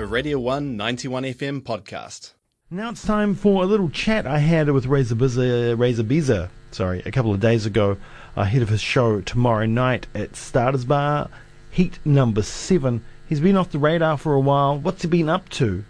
a 0.00 0.06
Radio 0.06 0.38
1 0.38 0.78
91 0.78 1.24
FM 1.24 1.60
podcast. 1.60 2.32
Now 2.70 2.88
it's 2.88 3.04
time 3.04 3.34
for 3.34 3.62
a 3.62 3.66
little 3.66 3.90
chat 3.90 4.26
I 4.26 4.38
had 4.38 4.70
with 4.70 4.86
Raiza 4.86 5.12
Biza, 5.12 5.76
Raiza 5.76 6.02
Biza, 6.02 6.48
sorry, 6.70 7.02
a 7.04 7.10
couple 7.10 7.34
of 7.34 7.40
days 7.40 7.66
ago, 7.66 7.98
ahead 8.34 8.62
of 8.62 8.70
his 8.70 8.80
show 8.80 9.20
tomorrow 9.20 9.66
night 9.66 10.06
at 10.14 10.36
Starters 10.36 10.86
Bar, 10.86 11.28
Heat 11.70 11.98
number 12.02 12.40
seven. 12.40 13.04
He's 13.28 13.40
been 13.40 13.58
off 13.58 13.72
the 13.72 13.78
radar 13.78 14.16
for 14.16 14.32
a 14.32 14.40
while. 14.40 14.78
What's 14.78 15.02
he 15.02 15.08
been 15.08 15.28
up 15.28 15.50
to? 15.50 15.84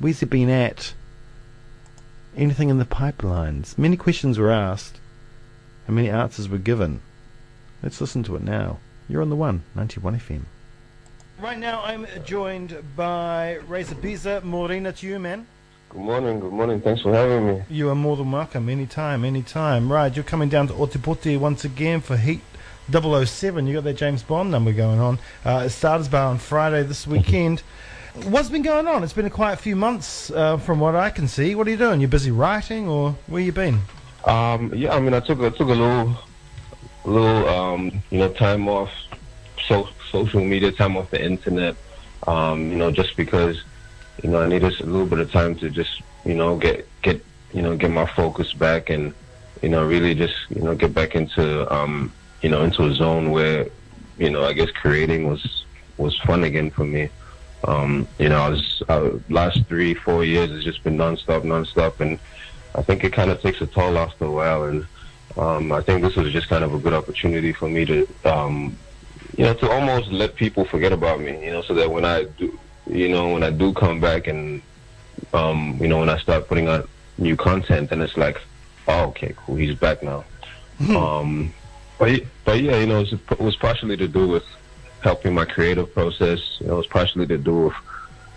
Where's 0.00 0.18
he 0.18 0.26
been 0.26 0.50
at? 0.50 0.92
Anything 2.36 2.68
in 2.68 2.78
the 2.78 2.84
pipelines? 2.84 3.78
Many 3.78 3.96
questions 3.96 4.40
were 4.40 4.50
asked, 4.50 4.98
and 5.86 5.94
many 5.94 6.10
answers 6.10 6.48
were 6.48 6.58
given. 6.58 7.00
Let's 7.80 8.00
listen 8.00 8.24
to 8.24 8.34
it 8.34 8.42
now. 8.42 8.80
You're 9.08 9.22
on 9.22 9.30
the 9.30 9.36
one, 9.36 9.62
91 9.76 10.18
FM. 10.18 10.46
Right 11.38 11.58
now, 11.58 11.82
I'm 11.82 12.06
joined 12.24 12.74
by 12.96 13.58
Raiza 13.68 13.94
Biza. 13.94 14.42
Morena 14.42 14.90
to 14.92 15.06
you, 15.06 15.18
man. 15.18 15.46
Good 15.90 16.00
morning, 16.00 16.40
good 16.40 16.52
morning. 16.52 16.80
Thanks 16.80 17.02
for 17.02 17.12
having 17.12 17.46
me. 17.46 17.62
You 17.68 17.90
are 17.90 17.94
more 17.94 18.16
than 18.16 18.32
welcome. 18.32 18.70
Anytime, 18.70 19.22
anytime. 19.22 19.92
Right, 19.92 20.14
you're 20.16 20.24
coming 20.24 20.48
down 20.48 20.66
to 20.68 20.72
Otepoti 20.72 21.38
once 21.38 21.62
again 21.66 22.00
for 22.00 22.16
Heat 22.16 22.40
007. 22.90 23.66
You 23.66 23.74
got 23.74 23.84
that 23.84 23.98
James 23.98 24.22
Bond 24.22 24.50
number 24.50 24.72
going 24.72 24.98
on. 24.98 25.18
Uh, 25.44 25.64
it 25.66 25.70
Starters 25.70 26.08
Bar 26.08 26.30
on 26.30 26.38
Friday 26.38 26.82
this 26.84 27.06
weekend. 27.06 27.60
What's 28.24 28.48
been 28.48 28.62
going 28.62 28.86
on? 28.86 29.04
It's 29.04 29.12
been 29.12 29.28
quite 29.28 29.52
a 29.52 29.56
quite 29.56 29.60
few 29.60 29.76
months 29.76 30.30
uh, 30.30 30.56
from 30.56 30.80
what 30.80 30.96
I 30.96 31.10
can 31.10 31.28
see. 31.28 31.54
What 31.54 31.66
are 31.66 31.70
you 31.70 31.76
doing? 31.76 32.00
You're 32.00 32.08
busy 32.08 32.30
writing 32.30 32.88
or 32.88 33.14
where 33.26 33.42
you 33.42 33.52
been? 33.52 33.80
Um, 34.24 34.72
yeah, 34.74 34.94
I 34.94 35.00
mean, 35.00 35.12
I 35.12 35.20
took 35.20 35.40
I 35.40 35.50
took 35.50 35.68
a 35.68 35.74
little, 35.74 36.16
little, 37.04 37.46
um, 37.46 38.02
you 38.08 38.20
know, 38.20 38.32
time 38.32 38.68
off, 38.68 38.90
so, 39.68 39.88
social 40.10 40.44
media, 40.44 40.72
time 40.72 40.96
off 40.96 41.10
the 41.10 41.22
internet. 41.22 41.76
Um, 42.26 42.70
you 42.70 42.76
know, 42.76 42.90
just 42.90 43.16
because, 43.16 43.62
you 44.22 44.30
know, 44.30 44.42
I 44.42 44.48
needed 44.48 44.80
a 44.80 44.86
little 44.86 45.06
bit 45.06 45.18
of 45.18 45.30
time 45.30 45.54
to 45.56 45.70
just, 45.70 46.02
you 46.24 46.34
know, 46.34 46.56
get 46.56 46.88
get, 47.02 47.24
you 47.52 47.62
know, 47.62 47.76
get 47.76 47.90
my 47.90 48.06
focus 48.06 48.52
back 48.52 48.90
and, 48.90 49.14
you 49.62 49.68
know, 49.68 49.86
really 49.86 50.14
just, 50.14 50.34
you 50.50 50.62
know, 50.62 50.74
get 50.74 50.92
back 50.94 51.14
into, 51.14 51.72
um, 51.72 52.12
you 52.42 52.48
know, 52.48 52.62
into 52.62 52.84
a 52.84 52.94
zone 52.94 53.30
where, 53.30 53.68
you 54.18 54.30
know, 54.30 54.44
I 54.44 54.52
guess 54.52 54.70
creating 54.70 55.28
was 55.28 55.64
was 55.98 56.18
fun 56.20 56.44
again 56.44 56.70
for 56.70 56.84
me. 56.84 57.08
Um, 57.64 58.06
you 58.18 58.28
know, 58.28 58.38
I 58.38 58.48
was 58.50 58.82
uh, 58.88 59.10
last 59.28 59.64
three, 59.66 59.94
four 59.94 60.24
years 60.24 60.50
has 60.50 60.64
just 60.64 60.82
been 60.84 60.96
nonstop, 60.96 61.42
nonstop, 61.42 62.00
and 62.00 62.18
I 62.74 62.82
think 62.82 63.04
it 63.04 63.12
kind 63.12 63.30
of 63.30 63.40
takes 63.40 63.60
a 63.60 63.66
toll 63.66 63.98
after 63.98 64.26
a 64.26 64.30
while. 64.30 64.64
And 64.64 64.86
um, 65.36 65.72
I 65.72 65.80
think 65.80 66.02
this 66.02 66.16
was 66.16 66.32
just 66.32 66.48
kind 66.48 66.64
of 66.64 66.74
a 66.74 66.78
good 66.78 66.92
opportunity 66.92 67.52
for 67.52 67.68
me 67.68 67.84
to, 67.86 68.08
um, 68.24 68.76
you 69.36 69.44
know, 69.44 69.54
to 69.54 69.70
almost 69.70 70.10
let 70.10 70.34
people 70.34 70.64
forget 70.64 70.92
about 70.92 71.20
me. 71.20 71.44
You 71.44 71.52
know, 71.52 71.62
so 71.62 71.74
that 71.74 71.90
when 71.90 72.04
I 72.04 72.24
do, 72.24 72.58
you 72.86 73.08
know, 73.08 73.32
when 73.32 73.42
I 73.42 73.50
do 73.50 73.72
come 73.72 74.00
back 74.00 74.26
and, 74.26 74.62
um, 75.32 75.76
you 75.80 75.88
know, 75.88 75.98
when 75.98 76.08
I 76.08 76.18
start 76.18 76.48
putting 76.48 76.68
out 76.68 76.88
new 77.18 77.36
content, 77.36 77.90
then 77.90 78.00
it's 78.00 78.16
like, 78.16 78.40
oh, 78.88 79.08
okay, 79.08 79.34
cool, 79.36 79.56
he's 79.56 79.74
back 79.74 80.02
now. 80.02 80.24
um, 80.90 81.52
but 81.98 82.20
but 82.44 82.60
yeah, 82.60 82.78
you 82.78 82.86
know, 82.86 83.00
it 83.00 83.12
was, 83.12 83.12
it 83.12 83.40
was 83.40 83.56
partially 83.56 83.96
to 83.96 84.08
do 84.08 84.26
with 84.28 84.44
helping 85.02 85.34
my 85.34 85.44
creative 85.44 85.92
process. 85.92 86.40
You 86.60 86.66
know, 86.68 86.74
it 86.74 86.76
was 86.76 86.86
partially 86.86 87.26
to 87.26 87.38
do 87.38 87.66
with 87.66 87.74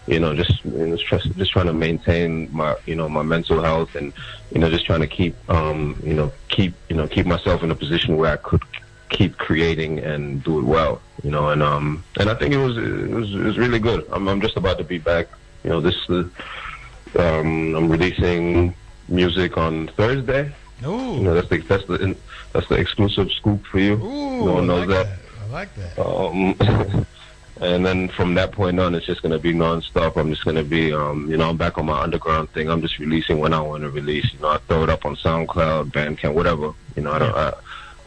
you 0.07 0.19
know 0.19 0.35
just 0.35 0.63
you 0.65 0.87
know, 0.87 0.97
just, 0.97 1.37
just 1.37 1.51
trying 1.51 1.67
to 1.67 1.73
maintain 1.73 2.49
my 2.51 2.75
you 2.85 2.95
know 2.95 3.07
my 3.07 3.21
mental 3.21 3.61
health 3.61 3.95
and 3.95 4.11
you 4.51 4.59
know 4.59 4.69
just 4.69 4.85
trying 4.85 5.01
to 5.01 5.07
keep 5.07 5.35
um 5.49 5.99
you 6.03 6.13
know 6.13 6.31
keep 6.47 6.73
you 6.89 6.95
know 6.95 7.07
keep 7.07 7.25
myself 7.25 7.61
in 7.63 7.69
a 7.69 7.75
position 7.75 8.17
where 8.17 8.31
I 8.31 8.37
could 8.37 8.63
keep 9.09 9.37
creating 9.37 9.99
and 9.99 10.43
do 10.43 10.59
it 10.59 10.65
well. 10.65 11.01
You 11.23 11.31
know, 11.31 11.49
and 11.49 11.61
um 11.61 12.03
and 12.19 12.29
I 12.29 12.35
think 12.35 12.53
it 12.53 12.57
was 12.57 12.77
it 12.77 13.09
was 13.09 13.33
it 13.33 13.43
was 13.43 13.57
really 13.57 13.79
good. 13.79 14.07
I'm 14.11 14.27
I'm 14.27 14.41
just 14.41 14.57
about 14.57 14.77
to 14.77 14.83
be 14.83 14.97
back. 14.97 15.27
You 15.63 15.71
know, 15.71 15.81
this 15.81 15.97
uh, 16.09 16.23
um 17.17 17.75
I'm 17.75 17.89
releasing 17.89 18.73
music 19.07 19.57
on 19.57 19.87
Thursday. 19.97 20.51
Ooh. 20.85 21.15
You 21.15 21.21
know, 21.21 21.33
that's 21.33 21.49
the 21.49 21.57
that's 21.57 21.85
the 21.85 22.15
that's 22.53 22.67
the 22.69 22.75
exclusive 22.75 23.31
scoop 23.31 23.65
for 23.65 23.79
you. 23.79 23.93
Ooh, 23.93 24.45
no 24.45 24.53
one 24.53 24.63
I 24.63 24.67
knows 24.67 24.87
like 24.87 24.89
that. 24.89 25.07
that. 25.07 25.19
I 25.41 25.51
like 25.51 25.75
that. 25.75 25.99
Um, 25.99 27.05
and 27.61 27.85
then 27.85 28.07
from 28.09 28.35
that 28.35 28.51
point 28.51 28.79
on, 28.79 28.95
it's 28.95 29.05
just 29.05 29.21
going 29.21 29.31
to 29.31 29.39
be 29.39 29.53
nonstop. 29.53 30.15
I'm 30.15 30.29
just 30.29 30.45
going 30.45 30.55
to 30.55 30.63
be, 30.63 30.93
um, 30.93 31.29
you 31.29 31.37
know, 31.37 31.49
I'm 31.49 31.57
back 31.57 31.77
on 31.77 31.87
my 31.87 31.99
underground 32.01 32.49
thing. 32.51 32.69
I'm 32.69 32.81
just 32.81 32.97
releasing 32.99 33.39
when 33.39 33.53
I 33.53 33.61
want 33.61 33.83
to 33.83 33.89
release. 33.89 34.31
You 34.33 34.39
know, 34.39 34.49
I 34.49 34.57
throw 34.59 34.83
it 34.83 34.89
up 34.89 35.05
on 35.05 35.15
SoundCloud, 35.15 35.91
Bandcamp, 35.91 36.33
whatever. 36.33 36.71
You 36.95 37.03
know, 37.03 37.11
I 37.11 37.19
don't. 37.19 37.35
I, 37.35 37.53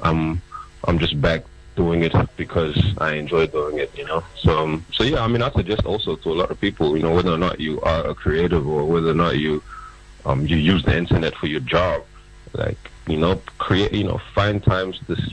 I'm, 0.02 0.42
I'm 0.84 0.98
just 0.98 1.20
back 1.20 1.44
doing 1.75 2.03
it 2.03 2.12
because 2.37 2.78
I 2.98 3.15
enjoy 3.15 3.47
doing 3.47 3.78
it. 3.78 3.97
You 3.97 4.04
know, 4.04 4.25
so 4.37 4.59
um, 4.59 4.84
so 4.93 5.04
yeah. 5.04 5.22
I 5.22 5.28
mean, 5.28 5.43
I 5.43 5.50
suggest 5.53 5.84
also 5.84 6.16
to 6.16 6.31
a 6.31 6.34
lot 6.34 6.50
of 6.50 6.60
people, 6.60 6.97
you 6.97 7.03
know, 7.03 7.15
whether 7.15 7.32
or 7.32 7.38
not 7.38 7.60
you 7.60 7.81
are 7.82 8.06
a 8.09 8.15
creative 8.15 8.66
or 8.66 8.84
whether 8.84 9.10
or 9.10 9.15
not 9.15 9.38
you, 9.38 9.62
um, 10.25 10.47
you 10.47 10.56
use 10.56 10.82
the 10.84 10.97
internet 10.97 11.34
for 11.34 11.47
your 11.47 11.60
job, 11.60 12.04
like 12.53 12.78
you 13.06 13.16
know, 13.16 13.41
create, 13.59 13.93
you 13.93 14.04
know, 14.04 14.20
find 14.34 14.62
times 14.62 15.00
this 15.09 15.32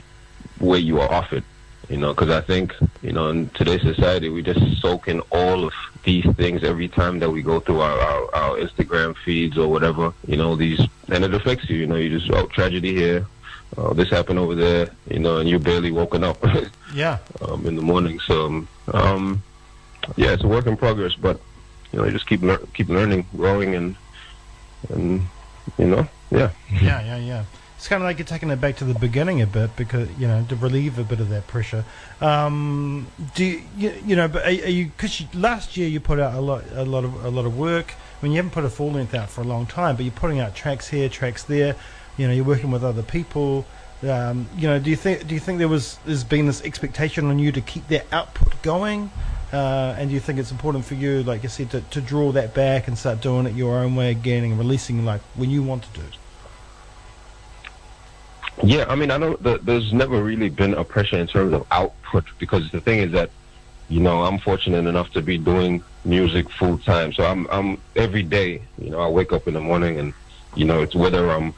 where 0.58 0.78
you 0.78 1.00
are 1.00 1.10
off 1.10 1.32
it 1.32 1.44
you 1.90 1.96
know, 1.96 2.14
because 2.14 2.30
I 2.30 2.40
think, 2.40 2.72
you 3.02 3.12
know, 3.12 3.28
in 3.30 3.48
today's 3.50 3.82
society, 3.82 4.28
we 4.28 4.42
just 4.42 4.80
soak 4.80 5.08
in 5.08 5.20
all 5.32 5.64
of 5.64 5.72
these 6.04 6.24
things 6.36 6.62
every 6.62 6.86
time 6.86 7.18
that 7.18 7.30
we 7.30 7.42
go 7.42 7.58
through 7.58 7.80
our, 7.80 7.98
our, 7.98 8.34
our 8.34 8.56
Instagram 8.58 9.16
feeds 9.24 9.58
or 9.58 9.68
whatever, 9.68 10.14
you 10.24 10.36
know, 10.36 10.54
these, 10.54 10.80
and 11.08 11.24
it 11.24 11.34
affects 11.34 11.68
you, 11.68 11.78
you 11.78 11.86
know, 11.88 11.96
you 11.96 12.16
just, 12.16 12.30
oh, 12.30 12.46
tragedy 12.46 12.94
here, 12.94 13.26
oh, 13.76 13.92
this 13.94 14.10
happened 14.10 14.38
over 14.38 14.54
there, 14.54 14.90
you 15.10 15.18
know, 15.18 15.38
and 15.38 15.48
you're 15.48 15.58
barely 15.60 15.90
woken 15.90 16.24
up 16.24 16.42
Yeah. 16.94 17.18
um, 17.42 17.66
in 17.66 17.76
the 17.76 17.82
morning. 17.82 18.18
So, 18.20 18.46
um, 18.46 18.68
um, 18.92 19.42
yeah, 20.16 20.32
it's 20.32 20.42
a 20.44 20.48
work 20.48 20.66
in 20.66 20.76
progress, 20.76 21.14
but, 21.14 21.40
you 21.92 21.98
know, 21.98 22.04
you 22.06 22.12
just 22.12 22.26
keep, 22.26 22.42
lear- 22.42 22.66
keep 22.74 22.88
learning, 22.88 23.26
growing, 23.36 23.74
and, 23.74 23.96
and, 24.88 25.22
you 25.78 25.86
know, 25.86 26.08
yeah. 26.30 26.50
Yeah, 26.70 27.00
yeah, 27.02 27.16
yeah. 27.16 27.44
It's 27.76 27.88
kind 27.88 28.02
of 28.02 28.06
like 28.06 28.18
you're 28.18 28.26
taking 28.26 28.50
it 28.50 28.60
back 28.60 28.76
to 28.76 28.84
the 28.84 28.92
beginning 28.92 29.40
a 29.40 29.46
bit 29.46 29.74
because 29.74 30.06
you 30.18 30.28
know 30.28 30.44
to 30.50 30.56
relieve 30.56 30.98
a 30.98 31.02
bit 31.02 31.18
of 31.18 31.30
that 31.30 31.46
pressure. 31.46 31.82
Um, 32.20 33.06
do 33.34 33.42
you, 33.42 33.62
you, 33.74 33.94
you 34.04 34.16
know? 34.16 34.28
But 34.28 34.42
are, 34.42 34.48
are 34.48 34.68
you 34.68 34.86
because 34.94 35.22
last 35.34 35.78
year 35.78 35.88
you 35.88 35.98
put 35.98 36.20
out 36.20 36.34
a 36.34 36.40
lot, 36.42 36.62
a 36.74 36.84
lot 36.84 37.04
of 37.04 37.24
a 37.24 37.30
lot 37.30 37.46
of 37.46 37.56
work. 37.56 37.94
I 37.94 38.22
mean, 38.22 38.32
you 38.32 38.36
haven't 38.36 38.50
put 38.50 38.66
a 38.66 38.68
full 38.68 38.92
length 38.92 39.14
out 39.14 39.30
for 39.30 39.40
a 39.40 39.44
long 39.44 39.64
time, 39.64 39.96
but 39.96 40.04
you're 40.04 40.12
putting 40.12 40.40
out 40.40 40.54
tracks 40.54 40.88
here, 40.88 41.08
tracks 41.08 41.44
there. 41.44 41.74
You 42.16 42.26
know, 42.26 42.34
you're 42.34 42.44
working 42.44 42.70
with 42.70 42.84
other 42.84 43.02
people. 43.02 43.64
Um, 44.02 44.48
you 44.56 44.66
know, 44.66 44.78
do 44.78 44.90
you 44.90 44.96
think 44.96 45.26
do 45.26 45.34
you 45.34 45.40
think 45.40 45.58
there 45.58 45.68
was 45.68 45.98
there's 46.06 46.24
been 46.24 46.46
this 46.46 46.62
expectation 46.62 47.26
on 47.26 47.38
you 47.38 47.52
to 47.52 47.60
keep 47.60 47.86
that 47.88 48.06
output 48.12 48.62
going? 48.62 49.10
Uh, 49.52 49.96
and 49.98 50.08
do 50.08 50.14
you 50.14 50.20
think 50.20 50.38
it's 50.38 50.52
important 50.52 50.84
for 50.84 50.94
you, 50.94 51.24
like 51.24 51.42
you 51.42 51.48
said, 51.48 51.70
to, 51.70 51.80
to 51.80 52.00
draw 52.00 52.30
that 52.30 52.54
back 52.54 52.86
and 52.86 52.96
start 52.96 53.20
doing 53.20 53.46
it 53.46 53.54
your 53.54 53.78
own 53.78 53.96
way 53.96 54.10
again 54.10 54.44
and 54.44 54.56
releasing 54.56 55.04
like 55.04 55.20
when 55.34 55.50
you 55.50 55.62
want 55.62 55.82
to 55.82 56.00
do 56.00 56.06
it? 56.06 56.16
Yeah, 58.62 58.84
I 58.88 58.94
mean, 58.94 59.10
I 59.10 59.18
don't. 59.18 59.42
The, 59.42 59.58
there's 59.58 59.92
never 59.92 60.22
really 60.22 60.50
been 60.50 60.74
a 60.74 60.84
pressure 60.84 61.16
in 61.16 61.26
terms 61.26 61.52
of 61.52 61.66
output 61.70 62.24
because 62.38 62.70
the 62.70 62.80
thing 62.80 63.00
is 63.00 63.12
that, 63.12 63.30
you 63.88 64.00
know, 64.00 64.22
I'm 64.22 64.38
fortunate 64.38 64.86
enough 64.86 65.10
to 65.12 65.22
be 65.22 65.38
doing 65.38 65.82
music 66.04 66.48
full 66.50 66.78
time. 66.78 67.12
So 67.12 67.24
I'm, 67.24 67.46
I'm 67.50 67.78
every 67.96 68.22
day. 68.22 68.62
You 68.78 68.90
know, 68.90 69.00
I 69.00 69.08
wake 69.08 69.32
up 69.32 69.48
in 69.48 69.54
the 69.54 69.60
morning 69.60 69.98
and, 69.98 70.14
you 70.54 70.64
know, 70.64 70.82
it's 70.82 70.94
whether 70.94 71.30
I'm, 71.30 71.54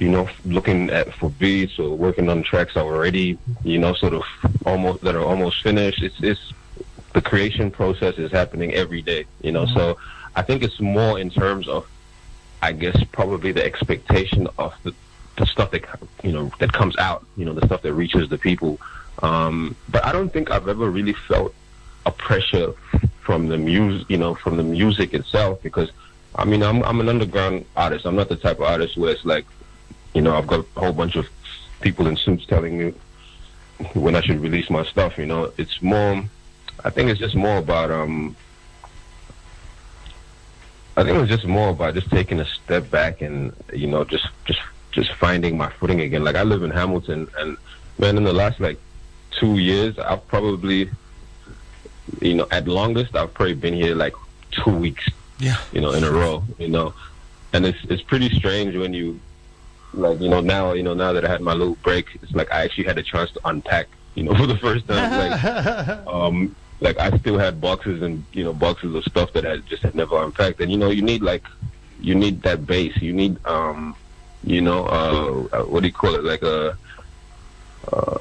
you 0.00 0.08
know, 0.08 0.28
looking 0.44 0.90
at 0.90 1.12
for 1.14 1.30
beats 1.30 1.78
or 1.78 1.96
working 1.96 2.28
on 2.28 2.42
tracks 2.42 2.76
already, 2.76 3.38
you 3.62 3.78
know, 3.78 3.92
sort 3.94 4.14
of 4.14 4.22
almost 4.64 5.02
that 5.02 5.14
are 5.14 5.22
almost 5.22 5.62
finished. 5.62 6.02
It's, 6.02 6.20
it's 6.22 6.52
the 7.12 7.20
creation 7.20 7.70
process 7.70 8.16
is 8.16 8.32
happening 8.32 8.72
every 8.74 9.02
day. 9.02 9.26
You 9.42 9.52
know, 9.52 9.66
so 9.66 9.98
I 10.34 10.42
think 10.42 10.62
it's 10.62 10.80
more 10.80 11.18
in 11.18 11.30
terms 11.30 11.68
of, 11.68 11.86
I 12.62 12.72
guess, 12.72 12.96
probably 13.12 13.52
the 13.52 13.64
expectation 13.64 14.48
of 14.58 14.74
the 14.82 14.94
the 15.36 15.46
stuff 15.46 15.70
that 15.70 15.84
you 16.22 16.32
know 16.32 16.50
that 16.58 16.72
comes 16.72 16.96
out, 16.96 17.24
you 17.36 17.44
know, 17.44 17.52
the 17.52 17.66
stuff 17.66 17.82
that 17.82 17.92
reaches 17.92 18.28
the 18.30 18.38
people. 18.38 18.80
Um, 19.22 19.76
but 19.90 20.04
I 20.04 20.12
don't 20.12 20.32
think 20.32 20.50
I've 20.50 20.68
ever 20.68 20.90
really 20.90 21.12
felt 21.12 21.54
a 22.06 22.10
pressure 22.10 22.72
from 23.20 23.48
the 23.48 23.58
music, 23.58 24.08
you 24.08 24.16
know, 24.16 24.34
from 24.34 24.56
the 24.56 24.62
music 24.62 25.12
itself 25.12 25.62
because 25.62 25.90
I 26.36 26.44
mean, 26.44 26.62
I'm 26.62 26.82
I'm 26.84 27.00
an 27.00 27.08
underground 27.08 27.66
artist. 27.76 28.06
I'm 28.06 28.16
not 28.16 28.28
the 28.28 28.36
type 28.36 28.58
of 28.60 28.64
artist 28.64 28.96
where 28.96 29.12
it's 29.12 29.24
like, 29.24 29.44
you 30.14 30.20
know, 30.22 30.34
I've 30.36 30.46
got 30.46 30.64
a 30.76 30.80
whole 30.80 30.92
bunch 30.92 31.16
of 31.16 31.26
people 31.80 32.06
in 32.06 32.16
suits 32.16 32.46
telling 32.46 32.78
me 32.78 32.94
when 33.94 34.14
I 34.14 34.20
should 34.20 34.40
release 34.40 34.68
my 34.70 34.84
stuff. 34.84 35.18
You 35.18 35.26
know, 35.26 35.52
it's 35.56 35.80
more. 35.82 36.24
I 36.84 36.90
think 36.90 37.10
it's 37.10 37.20
just 37.20 37.34
more 37.34 37.58
about 37.58 37.90
um. 37.90 38.36
I 40.96 41.04
think 41.04 41.16
it 41.16 41.20
was 41.20 41.28
just 41.30 41.46
more 41.46 41.70
about 41.70 41.94
just 41.94 42.10
taking 42.10 42.40
a 42.40 42.44
step 42.44 42.90
back 42.90 43.22
and 43.22 43.54
you 43.72 43.86
know 43.86 44.04
just 44.04 44.26
just 44.44 44.60
just 44.92 45.12
finding 45.14 45.56
my 45.56 45.70
footing 45.70 46.00
again. 46.00 46.24
Like 46.24 46.36
I 46.36 46.42
live 46.42 46.62
in 46.62 46.70
Hamilton, 46.70 47.28
and 47.38 47.56
man, 47.98 48.16
in 48.16 48.24
the 48.24 48.32
last 48.32 48.60
like 48.60 48.78
two 49.38 49.58
years, 49.58 49.96
I've 49.98 50.26
probably, 50.26 50.90
you 52.20 52.34
know, 52.34 52.46
at 52.50 52.66
longest, 52.66 53.14
I've 53.14 53.32
probably 53.32 53.54
been 53.54 53.74
here 53.74 53.94
like 53.94 54.14
two 54.50 54.72
weeks, 54.76 55.06
Yeah. 55.38 55.56
you 55.72 55.80
know, 55.80 55.92
in 55.92 56.02
a 56.02 56.10
row, 56.10 56.42
you 56.58 56.66
know, 56.68 56.92
and 57.52 57.64
it's 57.64 57.78
it's 57.88 58.02
pretty 58.02 58.28
strange 58.36 58.74
when 58.76 58.92
you, 58.92 59.20
like, 59.92 60.20
you 60.20 60.28
know, 60.28 60.40
now, 60.40 60.72
you 60.72 60.82
know, 60.82 60.94
now 60.94 61.12
that 61.12 61.24
I 61.24 61.28
had 61.28 61.40
my 61.40 61.52
little 61.52 61.76
break, 61.76 62.06
it's 62.22 62.32
like 62.32 62.50
I 62.52 62.64
actually 62.64 62.84
had 62.84 62.98
a 62.98 63.02
chance 63.02 63.30
to 63.32 63.40
unpack, 63.44 63.88
you 64.14 64.22
know, 64.22 64.34
for 64.40 64.46
the 64.46 64.58
first 64.58 64.86
time. 64.86 65.10
Like, 65.20 66.06
um, 66.06 66.54
like 66.80 66.98
I 66.98 67.16
still 67.18 67.38
had 67.38 67.60
boxes 67.60 68.00
and 68.00 68.24
you 68.32 68.42
know 68.42 68.54
boxes 68.54 68.94
of 68.94 69.04
stuff 69.04 69.32
that 69.34 69.44
I 69.44 69.58
just 69.58 69.82
had 69.82 69.94
never 69.94 70.22
unpacked. 70.22 70.60
And 70.60 70.72
you 70.72 70.78
know, 70.78 70.90
you 70.90 71.02
need 71.02 71.22
like 71.22 71.44
you 72.00 72.14
need 72.14 72.42
that 72.42 72.66
base. 72.66 72.96
You 72.96 73.12
need 73.12 73.36
um, 73.46 73.94
you 74.44 74.60
know, 74.62 74.86
uh, 74.86 75.56
uh 75.56 75.64
what 75.64 75.80
do 75.80 75.88
you 75.88 75.92
call 75.92 76.14
it? 76.14 76.24
Like 76.24 76.42
a 76.42 76.76
uh, 77.92 78.18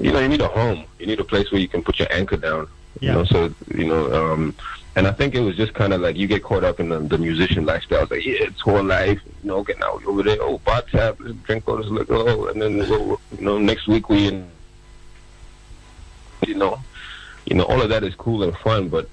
you 0.00 0.12
know, 0.12 0.20
you 0.20 0.28
need 0.28 0.40
a 0.40 0.48
home. 0.48 0.84
You 0.98 1.06
need 1.06 1.20
a 1.20 1.24
place 1.24 1.50
where 1.50 1.60
you 1.60 1.68
can 1.68 1.82
put 1.82 1.98
your 1.98 2.08
anchor 2.10 2.36
down. 2.36 2.68
Yeah. 3.00 3.10
You 3.10 3.14
know, 3.16 3.24
so 3.24 3.54
you 3.74 3.86
know, 3.86 4.32
um, 4.32 4.54
and 4.96 5.06
I 5.06 5.12
think 5.12 5.34
it 5.34 5.40
was 5.40 5.56
just 5.56 5.72
kind 5.74 5.92
of 5.92 6.00
like 6.00 6.16
you 6.16 6.26
get 6.26 6.42
caught 6.42 6.64
up 6.64 6.80
in 6.80 6.88
the, 6.88 6.98
the 7.00 7.18
musician 7.18 7.64
lifestyle. 7.64 8.02
It's 8.02 8.10
like, 8.10 8.24
yeah, 8.24 8.34
it's 8.40 8.62
tour 8.62 8.82
life, 8.82 9.20
you 9.42 9.48
know, 9.48 9.62
getting 9.62 9.82
out 9.82 10.04
over 10.04 10.22
there, 10.22 10.36
oh, 10.40 10.58
bar 10.58 10.82
tap, 10.90 11.16
let's 11.20 11.36
drink 11.38 11.68
all 11.68 11.76
this 11.76 11.86
liquor, 11.86 12.14
oh, 12.16 12.46
and 12.46 12.60
then 12.60 12.76
you 12.78 13.18
know, 13.38 13.58
next 13.58 13.86
week 13.86 14.08
we, 14.08 14.28
in, 14.28 14.48
you 16.46 16.54
know, 16.54 16.78
you 17.46 17.54
know, 17.56 17.64
all 17.64 17.80
of 17.80 17.88
that 17.88 18.02
is 18.04 18.14
cool 18.16 18.42
and 18.42 18.56
fun, 18.58 18.88
but 18.88 19.08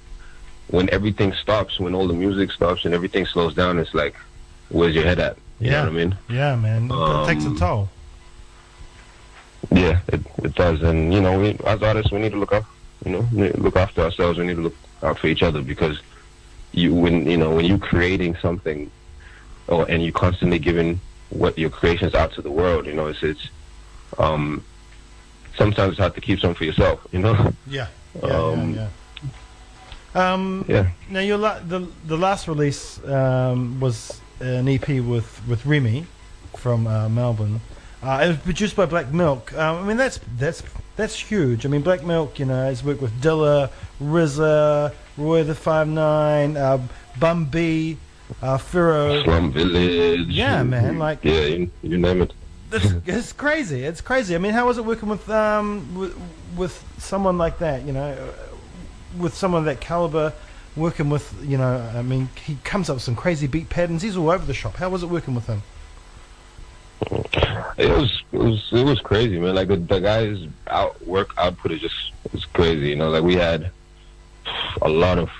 when 0.68 0.90
everything 0.90 1.32
stops, 1.32 1.78
when 1.80 1.94
all 1.94 2.06
the 2.06 2.14
music 2.14 2.50
stops 2.52 2.84
and 2.84 2.92
everything 2.94 3.24
slows 3.26 3.54
down, 3.54 3.78
it's 3.78 3.94
like, 3.94 4.14
where's 4.70 4.94
your 4.94 5.04
head 5.04 5.18
at? 5.18 5.36
You 5.60 5.70
Yeah. 5.70 5.84
know 5.84 5.84
what 5.84 5.88
I 5.88 6.04
mean? 6.04 6.18
Yeah, 6.28 6.56
man. 6.56 6.90
it 6.90 7.26
takes 7.26 7.44
a 7.44 7.48
Um, 7.48 7.56
toll. 7.56 7.88
Yeah, 9.70 10.00
it, 10.08 10.20
it 10.42 10.54
does, 10.54 10.82
and 10.82 11.12
you 11.12 11.20
know, 11.20 11.38
we, 11.38 11.56
as 11.66 11.82
artists, 11.82 12.12
we 12.12 12.18
need 12.20 12.32
to 12.32 12.38
look 12.38 12.52
out. 12.52 12.64
You 13.04 13.12
know, 13.12 13.28
we 13.32 13.42
need 13.42 13.54
to 13.54 13.60
look 13.62 13.76
after 13.76 14.02
ourselves. 14.02 14.38
We 14.38 14.46
need 14.46 14.56
to 14.56 14.62
look 14.62 14.76
out 15.02 15.18
for 15.18 15.26
each 15.26 15.42
other 15.42 15.62
because 15.62 16.00
you, 16.72 16.94
when 16.94 17.28
you 17.30 17.36
know, 17.36 17.54
when 17.54 17.64
you're 17.64 17.78
creating 17.78 18.36
something, 18.36 18.90
or 19.66 19.88
and 19.90 20.02
you're 20.02 20.12
constantly 20.12 20.58
giving 20.58 21.00
what 21.30 21.58
your 21.58 21.70
creations 21.70 22.14
out 22.14 22.32
to 22.34 22.42
the 22.42 22.50
world, 22.50 22.86
you 22.86 22.94
know, 22.94 23.06
it's 23.06 23.22
it's 23.22 23.48
um 24.18 24.64
sometimes 25.56 25.92
it's 25.92 25.98
hard 25.98 26.14
to 26.14 26.20
keep 26.20 26.40
some 26.40 26.54
for 26.54 26.64
yourself. 26.64 27.06
You 27.12 27.20
know, 27.20 27.52
Yeah. 27.66 27.88
Yeah, 28.22 28.30
um, 28.30 28.74
yeah, 28.74 28.88
yeah. 30.14 30.32
Um, 30.32 30.64
yeah. 30.68 30.90
Now, 31.10 31.20
your 31.20 31.36
la- 31.38 31.60
the 31.60 31.86
the 32.06 32.16
last 32.16 32.48
release 32.48 33.02
um, 33.04 33.78
was 33.80 34.20
an 34.40 34.68
EP 34.68 34.88
with 34.88 35.40
with 35.46 35.64
Remy 35.66 36.06
from 36.56 36.86
uh, 36.86 37.08
Melbourne. 37.08 37.60
Uh, 38.02 38.20
it 38.24 38.28
was 38.28 38.36
produced 38.38 38.76
by 38.76 38.86
Black 38.86 39.12
Milk. 39.12 39.52
Um, 39.54 39.84
I 39.84 39.86
mean, 39.86 39.96
that's 39.96 40.20
that's 40.38 40.62
that's 40.96 41.18
huge. 41.18 41.66
I 41.66 41.68
mean, 41.68 41.82
Black 41.82 42.02
Milk, 42.04 42.38
you 42.38 42.46
know, 42.46 42.64
has 42.64 42.82
worked 42.82 43.02
with 43.02 43.12
Dilla, 43.20 43.70
RZA, 44.00 44.92
Royce 45.16 45.46
da 45.46 45.54
5'9", 45.54 46.56
uh, 46.56 46.78
Bun 47.18 47.44
B, 47.46 47.96
uh, 48.42 48.58
Firo. 48.58 49.24
Slum 49.24 49.52
Village. 49.52 50.28
Yeah, 50.28 50.62
man, 50.62 50.98
like- 50.98 51.24
yeah, 51.24 51.40
you, 51.46 51.70
you 51.82 51.98
name 51.98 52.22
it. 52.22 52.32
It's, 52.70 52.92
it's 53.06 53.32
crazy. 53.32 53.82
It's 53.82 54.00
crazy. 54.02 54.34
I 54.34 54.38
mean, 54.38 54.52
how 54.52 54.66
was 54.66 54.76
it 54.76 54.84
working 54.84 55.08
with 55.08 55.28
um 55.30 55.94
with, 55.94 56.14
with 56.54 56.84
someone 56.98 57.38
like 57.38 57.58
that? 57.60 57.82
You 57.86 57.94
know, 57.94 58.10
uh, 58.10 58.46
with 59.18 59.32
someone 59.34 59.60
of 59.60 59.64
that 59.64 59.80
caliber, 59.80 60.34
working 60.76 61.08
with 61.08 61.34
you 61.42 61.56
know. 61.56 61.78
I 61.94 62.02
mean, 62.02 62.28
he 62.44 62.58
comes 62.64 62.90
up 62.90 62.96
with 62.96 63.02
some 63.02 63.16
crazy 63.16 63.46
beat 63.46 63.70
patterns. 63.70 64.02
He's 64.02 64.18
all 64.18 64.28
over 64.30 64.44
the 64.44 64.52
shop. 64.52 64.76
How 64.76 64.90
was 64.90 65.02
it 65.02 65.06
working 65.06 65.34
with 65.34 65.46
him? 65.46 65.62
It 67.78 67.88
was 67.90 68.22
it 68.32 68.38
was 68.38 68.68
it 68.72 68.84
was 68.84 69.00
crazy, 69.00 69.38
man. 69.38 69.54
Like 69.54 69.68
the, 69.68 69.76
the 69.76 70.00
guy's 70.00 70.46
out 70.66 71.00
work 71.06 71.30
output 71.38 71.72
is 71.72 71.80
just 71.80 72.12
it's 72.34 72.44
crazy. 72.44 72.90
You 72.90 72.96
know, 72.96 73.08
like 73.08 73.22
we 73.24 73.36
had 73.36 73.70
a 74.82 74.88
lot 74.88 75.18
of 75.18 75.30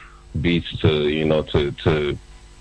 beats 0.40 0.78
to 0.80 1.08
you 1.08 1.24
know 1.24 1.42
to 1.42 1.72
to 1.72 2.18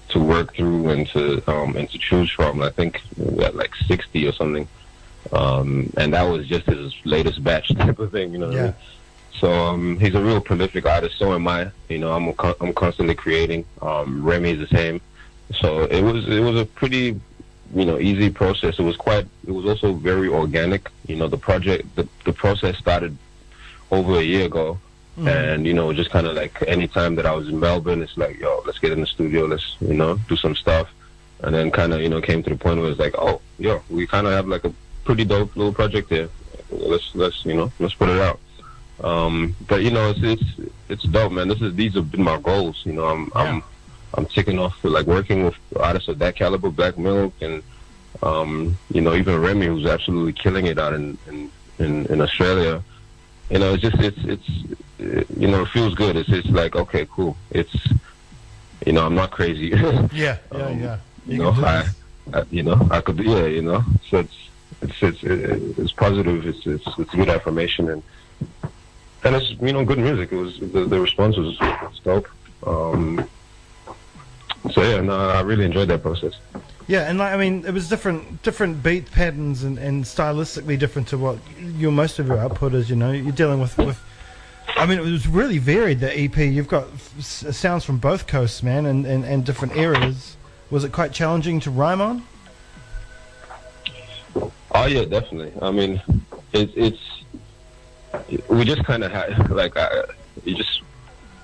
to 0.10 0.20
work 0.20 0.56
through 0.56 0.90
and 0.90 1.08
to 1.10 1.44
um 1.50 1.76
and 1.76 1.90
to 1.90 1.98
choose 1.98 2.32
from. 2.32 2.62
I 2.62 2.70
think 2.70 3.02
we 3.18 3.44
had 3.44 3.56
like 3.56 3.76
sixty 3.76 4.28
or 4.28 4.32
something, 4.32 4.68
um, 5.32 5.92
and 5.98 6.14
that 6.14 6.24
was 6.24 6.48
just 6.48 6.66
his 6.66 6.94
latest 7.06 7.44
batch 7.44 7.76
type 7.76 8.00
of 8.00 8.12
thing. 8.12 8.32
You 8.32 8.40
know. 8.40 8.48
what 8.48 8.58
I 8.58 8.64
mean? 8.64 8.76
So 9.40 9.52
um, 9.52 10.00
he's 10.00 10.16
a 10.16 10.24
real 10.24 10.42
prolific 10.42 10.86
artist. 10.86 11.18
So 11.18 11.34
am 11.34 11.48
I. 11.48 11.70
You 11.90 12.00
know, 12.00 12.12
I'm 12.12 12.34
con- 12.34 12.56
I'm 12.60 12.74
constantly 12.74 13.16
creating. 13.16 13.66
Um, 13.82 14.24
Remy 14.24 14.52
is 14.52 14.60
the 14.60 14.76
same. 14.76 15.02
So 15.60 15.84
it 15.84 16.02
was 16.02 16.28
it 16.28 16.40
was 16.40 16.60
a 16.60 16.66
pretty 16.66 17.20
you 17.76 17.86
know 17.86 18.00
easy 18.00 18.30
process. 18.30 18.80
It 18.80 18.84
was 18.84 18.98
quite. 18.98 19.28
It 19.46 19.52
was 19.52 19.66
also 19.66 19.94
very 19.94 20.28
organic. 20.28 20.90
You 21.06 21.18
know, 21.18 21.28
the 21.28 21.38
project 21.38 21.96
the 21.96 22.08
the 22.26 22.34
process 22.34 22.78
started 22.78 23.16
over 23.92 24.20
a 24.20 24.24
year 24.24 24.46
ago, 24.46 24.80
and 25.26 25.66
you 25.66 25.74
know 25.74 25.92
just 25.94 26.10
kind 26.12 26.28
of 26.28 26.36
like 26.36 26.62
any 26.68 26.88
time 26.88 27.16
that 27.16 27.26
I 27.26 27.34
was 27.34 27.48
in 27.48 27.60
Melbourne, 27.60 28.02
it's 28.02 28.18
like 28.18 28.40
yo, 28.40 28.62
let's 28.66 28.80
get 28.80 28.92
in 28.92 29.02
the 29.02 29.08
studio, 29.08 29.46
let's 29.46 29.76
you 29.80 29.94
know 29.94 30.18
do 30.28 30.36
some 30.36 30.56
stuff, 30.56 30.90
and 31.42 31.56
then 31.56 31.72
kind 31.72 31.94
of 31.94 32.02
you 32.02 32.10
know 32.10 32.22
came 32.22 32.44
to 32.44 32.50
the 32.50 32.56
point 32.56 32.80
where 32.80 32.92
it's 32.92 33.00
like 33.00 33.16
oh 33.18 33.42
yo, 33.58 33.82
we 33.90 34.06
kind 34.06 34.28
of 34.28 34.34
have 34.34 34.48
like 34.48 34.66
a 34.66 34.74
pretty 35.06 35.26
dope 35.26 35.56
little 35.56 35.74
project 35.74 36.10
here. 36.10 36.30
Let's 36.70 37.16
let's 37.16 37.46
you 37.46 37.56
know 37.56 37.72
let's 37.80 37.96
put 37.96 38.10
it 38.10 38.22
out. 38.22 38.40
Um, 39.04 39.56
but 39.68 39.84
you 39.84 39.92
know, 39.92 40.10
it's 40.10 40.20
it's 40.22 40.72
it's 40.90 41.04
dope, 41.04 41.32
man. 41.32 41.48
This 41.48 41.62
is 41.62 41.76
these 41.76 41.94
have 41.96 42.12
been 42.12 42.24
my 42.24 42.40
goals. 42.40 42.82
You 42.84 42.94
know, 42.94 43.06
I'm 43.06 43.32
I'm 43.36 43.64
I'm 44.16 44.26
ticking 44.26 44.60
off 44.60 44.78
for 44.80 44.90
like 44.90 45.06
working 45.06 45.46
with 45.46 45.56
artists 45.76 46.10
of 46.10 46.20
that 46.20 46.36
caliber, 46.36 46.70
Black 46.70 46.98
Milk, 46.98 47.34
and 47.42 47.62
um, 48.24 48.78
you 48.92 49.02
know 49.02 49.14
even 49.14 49.40
Remy, 49.40 49.68
who's 49.68 49.86
absolutely 49.86 50.34
killing 50.34 50.66
it 50.66 50.80
out 50.80 50.94
in 50.94 51.18
in, 51.28 51.52
in, 51.80 52.06
in 52.08 52.22
Australia. 52.22 52.84
You 53.50 53.60
know, 53.60 53.74
it's 53.74 53.82
just 53.82 53.98
it's 54.00 54.18
it's 54.26 54.50
you 55.40 55.48
know 55.48 55.62
it 55.62 55.70
feels 55.70 55.96
good. 55.96 56.16
It's 56.18 56.30
it's 56.30 56.50
like 56.50 56.76
okay, 56.76 57.08
cool. 57.10 57.38
It's 57.52 57.74
you 58.86 58.92
know 58.94 59.06
I'm 59.06 59.16
not 59.16 59.32
crazy. 59.32 59.70
Yeah, 60.12 60.38
yeah, 60.52 60.66
Um, 60.66 60.80
yeah. 60.80 61.00
you 61.26 61.38
know, 61.40 61.52
I, 61.52 61.90
I, 62.34 62.44
you 62.50 62.64
know, 62.64 62.88
I 62.92 63.02
could, 63.02 63.18
be 63.18 63.24
yeah, 63.24 63.46
you 63.46 63.62
know. 63.62 63.84
So 64.10 64.20
it's, 64.20 64.36
it's, 64.82 64.94
it's, 65.02 65.24
it's 65.78 65.92
positive. 65.94 66.46
It's, 66.46 66.66
it's, 66.66 66.86
it's 66.98 67.12
good 67.14 67.30
affirmation, 67.30 67.90
and 67.90 68.04
and 69.24 69.36
it's, 69.36 69.50
you 69.62 69.74
know, 69.74 69.84
good 69.86 70.00
music. 70.00 70.32
It 70.32 70.36
was 70.38 70.60
the, 70.60 70.86
the 70.86 71.00
response 71.00 71.38
was, 71.38 71.60
was 71.60 72.00
dope. 72.04 72.28
Um, 72.66 73.30
so 74.72 74.82
yeah, 74.82 75.02
no, 75.02 75.16
I 75.30 75.42
really 75.42 75.66
enjoyed 75.66 75.88
that 75.90 76.02
process. 76.02 76.34
Yeah, 76.88 77.10
and 77.10 77.20
like 77.20 77.34
I 77.34 77.38
mean, 77.38 77.66
it 77.66 77.74
was 77.74 77.90
different, 77.90 78.42
different 78.44 78.82
beat 78.82 79.12
patterns 79.12 79.64
and, 79.64 79.78
and 79.78 80.06
stylistically 80.06 80.80
different 80.80 81.10
to 81.10 81.18
what 81.18 81.38
your 81.60 81.92
most 81.92 82.18
of 82.18 82.28
your 82.28 82.38
output 82.38 82.74
is. 82.74 82.90
You 82.90 82.96
know, 82.96 83.12
you're 83.12 83.34
dealing 83.34 83.60
with 83.60 83.78
with. 83.78 84.02
I 84.76 84.86
mean, 84.86 85.00
it 85.00 85.02
was 85.02 85.28
really 85.28 85.58
varied. 85.58 86.00
The 86.00 86.18
EP, 86.18 86.38
you've 86.38 86.68
got 86.68 86.88
sounds 87.20 87.84
from 87.84 87.98
both 87.98 88.28
coasts, 88.28 88.62
man, 88.62 88.86
and, 88.86 89.06
and, 89.06 89.26
and 89.26 89.46
different 89.46 89.76
eras. 89.76 90.38
Was 90.70 90.84
it 90.84 90.92
quite 90.92 91.14
challenging 91.14 91.60
to 91.62 91.72
rhyme 91.72 92.02
on? 92.02 92.24
Oh 94.72 94.86
yeah, 94.86 95.06
definitely. 95.06 95.54
I 95.62 95.72
mean, 95.72 96.02
it's 96.54 96.72
it's 96.76 98.48
we 98.50 98.64
just 98.64 98.84
kind 98.86 99.04
of 99.04 99.12
had 99.12 99.50
like 99.50 99.76
I, 99.76 100.04
you 100.44 100.56
just 100.56 100.82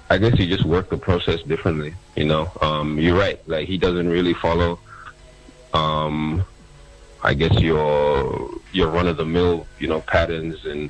I 0.10 0.18
guess 0.18 0.38
you 0.38 0.48
just 0.48 0.66
work 0.66 0.90
the 0.90 0.98
process 0.98 1.42
differently. 1.42 1.96
You 2.16 2.26
know, 2.26 2.52
um, 2.62 3.00
you're 3.00 3.18
right. 3.18 3.40
Like 3.48 3.68
he 3.68 3.78
doesn't 3.78 4.08
really 4.08 4.34
follow. 4.34 4.80
Um, 5.74 6.44
I 7.24 7.34
guess 7.34 7.60
your 7.60 8.50
your 8.72 8.90
run 8.90 9.08
of 9.08 9.18
the 9.18 9.26
mill, 9.26 9.66
you 9.80 9.88
know, 9.88 10.02
patterns 10.02 10.66
and 10.66 10.90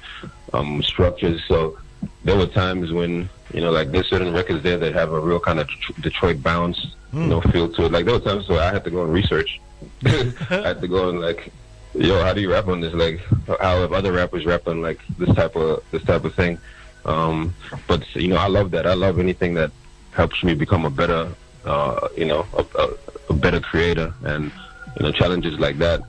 um, 0.54 0.82
structures. 0.82 1.44
So 1.48 1.78
there 2.24 2.36
were 2.36 2.48
times 2.48 2.92
when 2.92 3.30
you 3.54 3.62
know, 3.62 3.72
like 3.72 3.92
there's 3.92 4.08
certain 4.08 4.34
records 4.34 4.64
there 4.64 4.78
that 4.78 4.94
have 4.94 5.12
a 5.12 5.20
real 5.20 5.40
kind 5.40 5.60
of 5.60 5.70
Detroit 6.02 6.42
bounce, 6.42 6.96
you 7.14 7.28
know, 7.28 7.42
feel 7.42 7.72
to 7.74 7.86
it. 7.86 7.92
Like 7.92 8.06
there 8.06 8.16
were 8.16 8.20
times 8.20 8.50
where 8.50 8.62
I 8.62 8.74
had 8.74 8.84
to 8.86 8.90
go 8.90 9.04
and 9.04 9.14
research. 9.14 9.62
I 10.06 10.34
had 10.50 10.82
to 10.82 10.88
go 10.88 11.10
and 11.10 11.22
like, 11.22 11.52
yo, 11.94 12.24
how 12.24 12.34
do 12.34 12.42
you 12.42 12.52
rap 12.52 12.68
on 12.68 12.82
this? 12.82 12.94
Like, 12.94 13.20
how 13.48 13.82
have 13.82 13.94
other 13.94 14.12
rappers 14.12 14.46
rap 14.46 14.68
on 14.68 14.82
like 14.82 15.00
this 15.18 15.34
type 15.36 15.56
of 15.56 15.84
this 15.92 16.04
type 16.04 16.26
of 16.26 16.34
thing? 16.34 16.58
Um, 17.06 17.54
but 17.88 18.04
you 18.16 18.30
know, 18.30 18.38
I 18.38 18.48
love 18.48 18.72
that. 18.72 18.88
I 18.88 18.96
love 18.96 19.20
anything 19.20 19.54
that 19.56 19.72
helps 20.12 20.44
me 20.44 20.56
become 20.56 20.86
a 20.86 20.90
better, 20.90 21.32
uh, 21.66 22.08
you 22.18 22.26
know, 22.26 22.46
a, 22.58 22.66
a, 22.80 22.90
a 23.30 23.34
better 23.34 23.60
creator. 23.60 24.14
And 24.24 24.52
you 24.98 25.04
know, 25.06 25.12
challenges 25.12 25.60
like 25.60 25.78
that, 25.80 26.02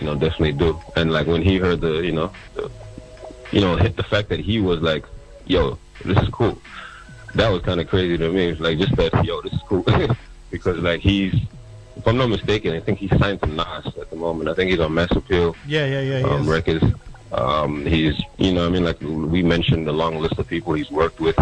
you 0.00 0.06
know, 0.06 0.14
definitely 0.14 0.52
do. 0.52 0.78
And 0.96 1.12
like 1.12 1.26
when 1.26 1.42
he 1.42 1.56
heard 1.58 1.80
the, 1.80 2.00
you 2.02 2.12
know, 2.12 2.30
the, 2.54 2.70
you 3.52 3.60
know, 3.60 3.76
hit 3.76 3.96
the 3.96 4.02
fact 4.02 4.28
that 4.30 4.40
he 4.40 4.60
was 4.60 4.80
like, 4.80 5.04
yo, 5.46 5.78
this 6.04 6.18
is 6.18 6.28
cool. 6.30 6.58
That 7.34 7.48
was 7.50 7.62
kind 7.62 7.80
of 7.80 7.88
crazy 7.88 8.16
to 8.18 8.30
me. 8.30 8.54
Like 8.54 8.78
just 8.78 8.94
that, 8.96 9.24
yo, 9.24 9.40
this 9.42 9.52
is 9.52 9.60
cool, 9.66 9.84
because 10.50 10.78
like 10.78 11.00
he's, 11.00 11.34
if 11.96 12.06
I'm 12.06 12.16
not 12.16 12.28
mistaken, 12.28 12.74
I 12.74 12.80
think 12.80 12.98
he's 12.98 13.16
signed 13.18 13.40
to 13.42 13.46
Nas 13.46 13.86
at 14.00 14.10
the 14.10 14.16
moment. 14.16 14.48
I 14.48 14.54
think 14.54 14.70
he's 14.70 14.80
on 14.80 14.92
Mass 14.94 15.10
Appeal 15.12 15.56
Yeah, 15.66 15.86
yeah, 15.86 16.18
yeah. 16.20 16.26
um, 16.26 16.48
records. 16.48 16.84
Um, 17.32 17.84
he's, 17.86 18.20
you 18.38 18.52
know, 18.52 18.66
I 18.66 18.70
mean, 18.70 18.84
like 18.84 19.00
we 19.00 19.42
mentioned 19.42 19.86
the 19.86 19.92
long 19.92 20.16
list 20.18 20.38
of 20.38 20.46
people 20.46 20.74
he's 20.74 20.90
worked 20.90 21.20
with. 21.20 21.36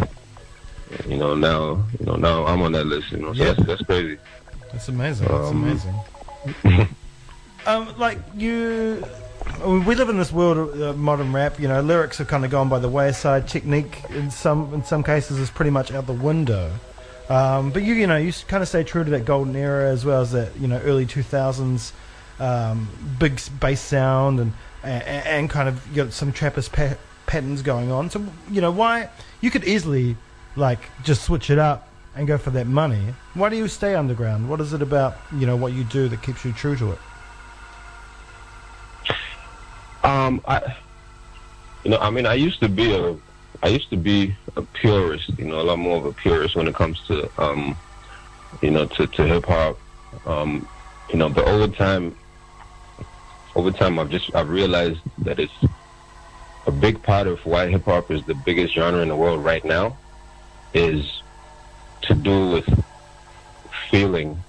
You 1.08 1.16
know, 1.16 1.34
now, 1.34 1.84
you 1.98 2.06
know, 2.06 2.14
now 2.16 2.46
I'm 2.46 2.62
on 2.62 2.72
that 2.72 2.86
list. 2.86 3.10
You 3.10 3.18
know, 3.18 3.32
so 3.34 3.42
Yeah. 3.42 3.52
that's, 3.54 3.66
that's 3.66 3.82
crazy. 3.82 4.18
That's 4.72 4.88
amazing. 4.88 5.26
That's 5.28 5.48
Um, 5.50 5.62
amazing. 5.64 5.94
um, 7.66 7.98
like 7.98 8.18
you, 8.36 9.04
I 9.46 9.66
mean, 9.66 9.84
we 9.84 9.94
live 9.94 10.08
in 10.08 10.18
this 10.18 10.32
world 10.32 10.56
of 10.56 10.82
uh, 10.82 10.92
modern 10.94 11.32
rap. 11.32 11.58
You 11.58 11.68
know, 11.68 11.80
lyrics 11.80 12.18
have 12.18 12.28
kind 12.28 12.44
of 12.44 12.50
gone 12.50 12.68
by 12.68 12.78
the 12.78 12.88
wayside. 12.88 13.48
Technique, 13.48 14.02
in 14.10 14.30
some 14.30 14.72
in 14.74 14.84
some 14.84 15.02
cases, 15.02 15.38
is 15.38 15.50
pretty 15.50 15.70
much 15.70 15.92
out 15.92 16.06
the 16.06 16.12
window. 16.12 16.72
Um, 17.28 17.70
but 17.70 17.82
you, 17.82 17.94
you 17.94 18.06
know, 18.06 18.16
you 18.16 18.32
kind 18.48 18.62
of 18.62 18.68
stay 18.68 18.84
true 18.84 19.02
to 19.02 19.10
that 19.12 19.24
golden 19.24 19.56
era 19.56 19.90
as 19.90 20.04
well 20.04 20.20
as 20.20 20.32
that, 20.32 20.54
you 20.58 20.68
know, 20.68 20.78
early 20.80 21.06
two 21.06 21.22
thousands 21.22 21.94
um, 22.38 22.88
big 23.18 23.40
bass 23.60 23.80
sound 23.80 24.40
and, 24.40 24.52
and 24.82 25.02
and 25.04 25.50
kind 25.50 25.68
of 25.68 25.86
you 25.88 26.04
got 26.04 26.12
some 26.12 26.32
Trappist 26.32 26.72
pa- 26.72 26.96
patterns 27.26 27.62
going 27.62 27.90
on. 27.90 28.10
So 28.10 28.24
you 28.50 28.60
know, 28.60 28.70
why 28.70 29.08
you 29.40 29.50
could 29.50 29.64
easily 29.64 30.16
like 30.56 30.80
just 31.02 31.22
switch 31.22 31.50
it 31.50 31.58
up 31.58 31.88
and 32.16 32.26
go 32.26 32.38
for 32.38 32.50
that 32.50 32.66
money. 32.66 33.14
Why 33.35 33.49
do 33.49 33.56
you 33.56 33.68
stay 33.68 33.94
underground? 33.94 34.49
What 34.49 34.61
is 34.61 34.73
it 34.73 34.83
about 34.83 35.16
you 35.37 35.47
know 35.47 35.56
what 35.56 35.73
you 35.73 35.85
do 35.85 36.09
that 36.09 36.23
keeps 36.23 36.44
you 36.44 36.52
true 36.52 36.76
to 36.76 36.92
it? 36.92 36.99
Um, 40.04 40.42
I, 40.47 40.76
you 41.83 41.90
know, 41.90 41.99
I 41.99 42.11
mean, 42.11 42.26
I 42.26 42.35
used 42.35 42.61
to 42.61 42.68
be 42.68 42.94
a, 42.94 43.16
I 43.62 43.68
used 43.68 43.90
to 43.90 43.97
be 43.97 44.37
a 44.56 44.62
purist. 44.62 45.30
You 45.38 45.47
know, 45.47 45.61
a 45.61 45.62
lot 45.62 45.78
more 45.78 45.97
of 45.97 46.04
a 46.04 46.12
purist 46.12 46.56
when 46.56 46.68
it 46.68 46.75
comes 46.75 47.00
to, 47.06 47.30
um, 47.42 47.76
you 48.61 48.71
know, 48.71 48.87
to, 48.87 49.06
to 49.06 49.23
hip 49.26 49.47
hop. 49.47 49.78
Um, 50.26 50.68
you 51.11 51.16
know, 51.16 51.28
but 51.28 51.47
over 51.47 51.68
time, 51.68 52.14
over 53.56 53.71
time, 53.71 53.99
I've 53.99 54.11
just 54.11 54.35
I've 54.35 54.50
realized 54.50 55.00
that 55.18 55.38
it's 55.38 55.52
a 56.66 56.71
big 56.71 57.02
part 57.02 57.26
of 57.26 57.44
why 57.44 57.68
hip 57.68 57.85
hop 57.85 58.11
is 58.11 58.23
the 58.25 58.35
biggest 58.35 58.75
genre 58.75 59.00
in 59.00 59.09
the 59.09 59.16
world 59.16 59.44
right 59.44 59.64
now 59.64 59.97
is 60.73 61.23
to 62.04 62.14
do 62.14 62.50
with 62.50 62.84
feeling. 63.90 64.42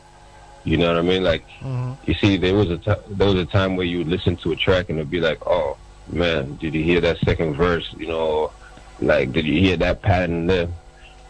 You 0.64 0.78
know 0.78 0.88
what 0.88 0.98
I 0.98 1.02
mean? 1.02 1.24
Like, 1.24 1.46
Mm-hmm. 1.62 2.10
you 2.10 2.14
see, 2.16 2.38
there 2.38 2.54
was 2.56 2.70
a 2.70 2.78
t- 2.78 3.02
there 3.10 3.28
was 3.28 3.36
a 3.36 3.46
time 3.46 3.76
where 3.76 3.86
you 3.86 4.00
would 4.00 4.08
listen 4.08 4.36
to 4.38 4.52
a 4.52 4.56
track 4.56 4.90
and 4.90 5.00
it'd 5.00 5.10
be 5.10 5.20
like, 5.20 5.40
oh 5.48 5.78
man, 6.12 6.56
did 6.58 6.74
you 6.76 6.84
hear 6.84 7.02
that 7.02 7.18
second 7.20 7.56
verse? 7.56 7.88
You 7.98 8.08
know, 8.08 8.52
like 9.00 9.32
did 9.32 9.46
you 9.46 9.60
hear 9.60 9.78
that 9.78 10.02
pattern 10.02 10.46
there? 10.48 10.68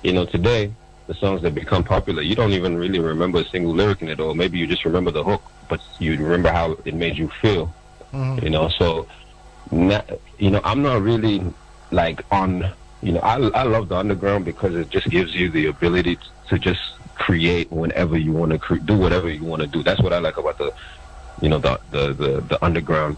You 0.03 0.13
know, 0.13 0.25
today 0.25 0.73
the 1.07 1.13
songs 1.13 1.41
that 1.43 1.53
become 1.53 1.83
popular, 1.83 2.21
you 2.21 2.35
don't 2.35 2.51
even 2.51 2.75
really 2.77 2.99
remember 2.99 3.39
a 3.39 3.45
single 3.45 3.73
lyric 3.73 4.01
in 4.01 4.09
it, 4.09 4.19
or 4.19 4.33
maybe 4.35 4.57
you 4.57 4.65
just 4.67 4.83
remember 4.85 5.11
the 5.11 5.23
hook, 5.23 5.43
but 5.69 5.79
you 5.99 6.11
remember 6.17 6.49
how 6.49 6.75
it 6.83 6.93
made 6.95 7.15
you 7.17 7.29
feel. 7.41 7.73
Mhm. 8.13 8.43
You 8.43 8.49
know, 8.49 8.67
so 8.69 9.07
na 9.71 10.01
you 10.39 10.49
know, 10.51 10.61
I'm 10.63 10.81
not 10.81 11.01
really 11.01 11.41
like 11.91 12.23
on. 12.31 12.73
You 13.05 13.11
know, 13.11 13.19
I 13.21 13.35
I 13.61 13.63
love 13.63 13.89
the 13.89 13.97
underground 13.97 14.45
because 14.45 14.73
it 14.75 14.89
just 14.89 15.07
gives 15.11 15.35
you 15.35 15.51
the 15.51 15.67
ability 15.67 16.17
to 16.49 16.57
just 16.57 16.81
create 17.13 17.71
whenever 17.71 18.17
you 18.17 18.31
want 18.31 18.51
to 18.53 18.57
cre- 18.57 18.83
do 18.91 18.97
whatever 18.97 19.29
you 19.29 19.45
want 19.45 19.61
to 19.61 19.67
do. 19.67 19.83
That's 19.83 20.01
what 20.01 20.11
I 20.11 20.17
like 20.17 20.37
about 20.37 20.57
the, 20.57 20.73
you 21.39 21.49
know, 21.49 21.59
the 21.59 21.79
the 21.91 22.13
the, 22.13 22.41
the 22.41 22.65
underground. 22.65 23.17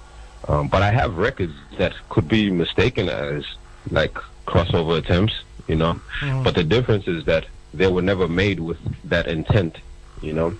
Um, 0.50 0.68
but 0.68 0.82
I 0.82 0.92
have 0.92 1.16
records 1.18 1.54
that 1.78 1.94
could 2.10 2.28
be 2.28 2.52
mistaken 2.52 3.08
as 3.08 3.46
like 3.90 4.14
crossover 4.46 4.98
attempts. 4.98 5.36
You 5.70 5.78
know, 5.78 5.94
Mhm. 6.22 6.44
but 6.44 6.54
the 6.56 6.66
difference 6.66 7.08
is 7.08 7.24
that 7.24 7.46
they 7.74 7.88
were 7.88 8.02
never 8.02 8.28
made 8.28 8.60
with 8.60 8.80
that 9.06 9.28
intent. 9.28 9.78
You 10.22 10.34
know, 10.34 10.54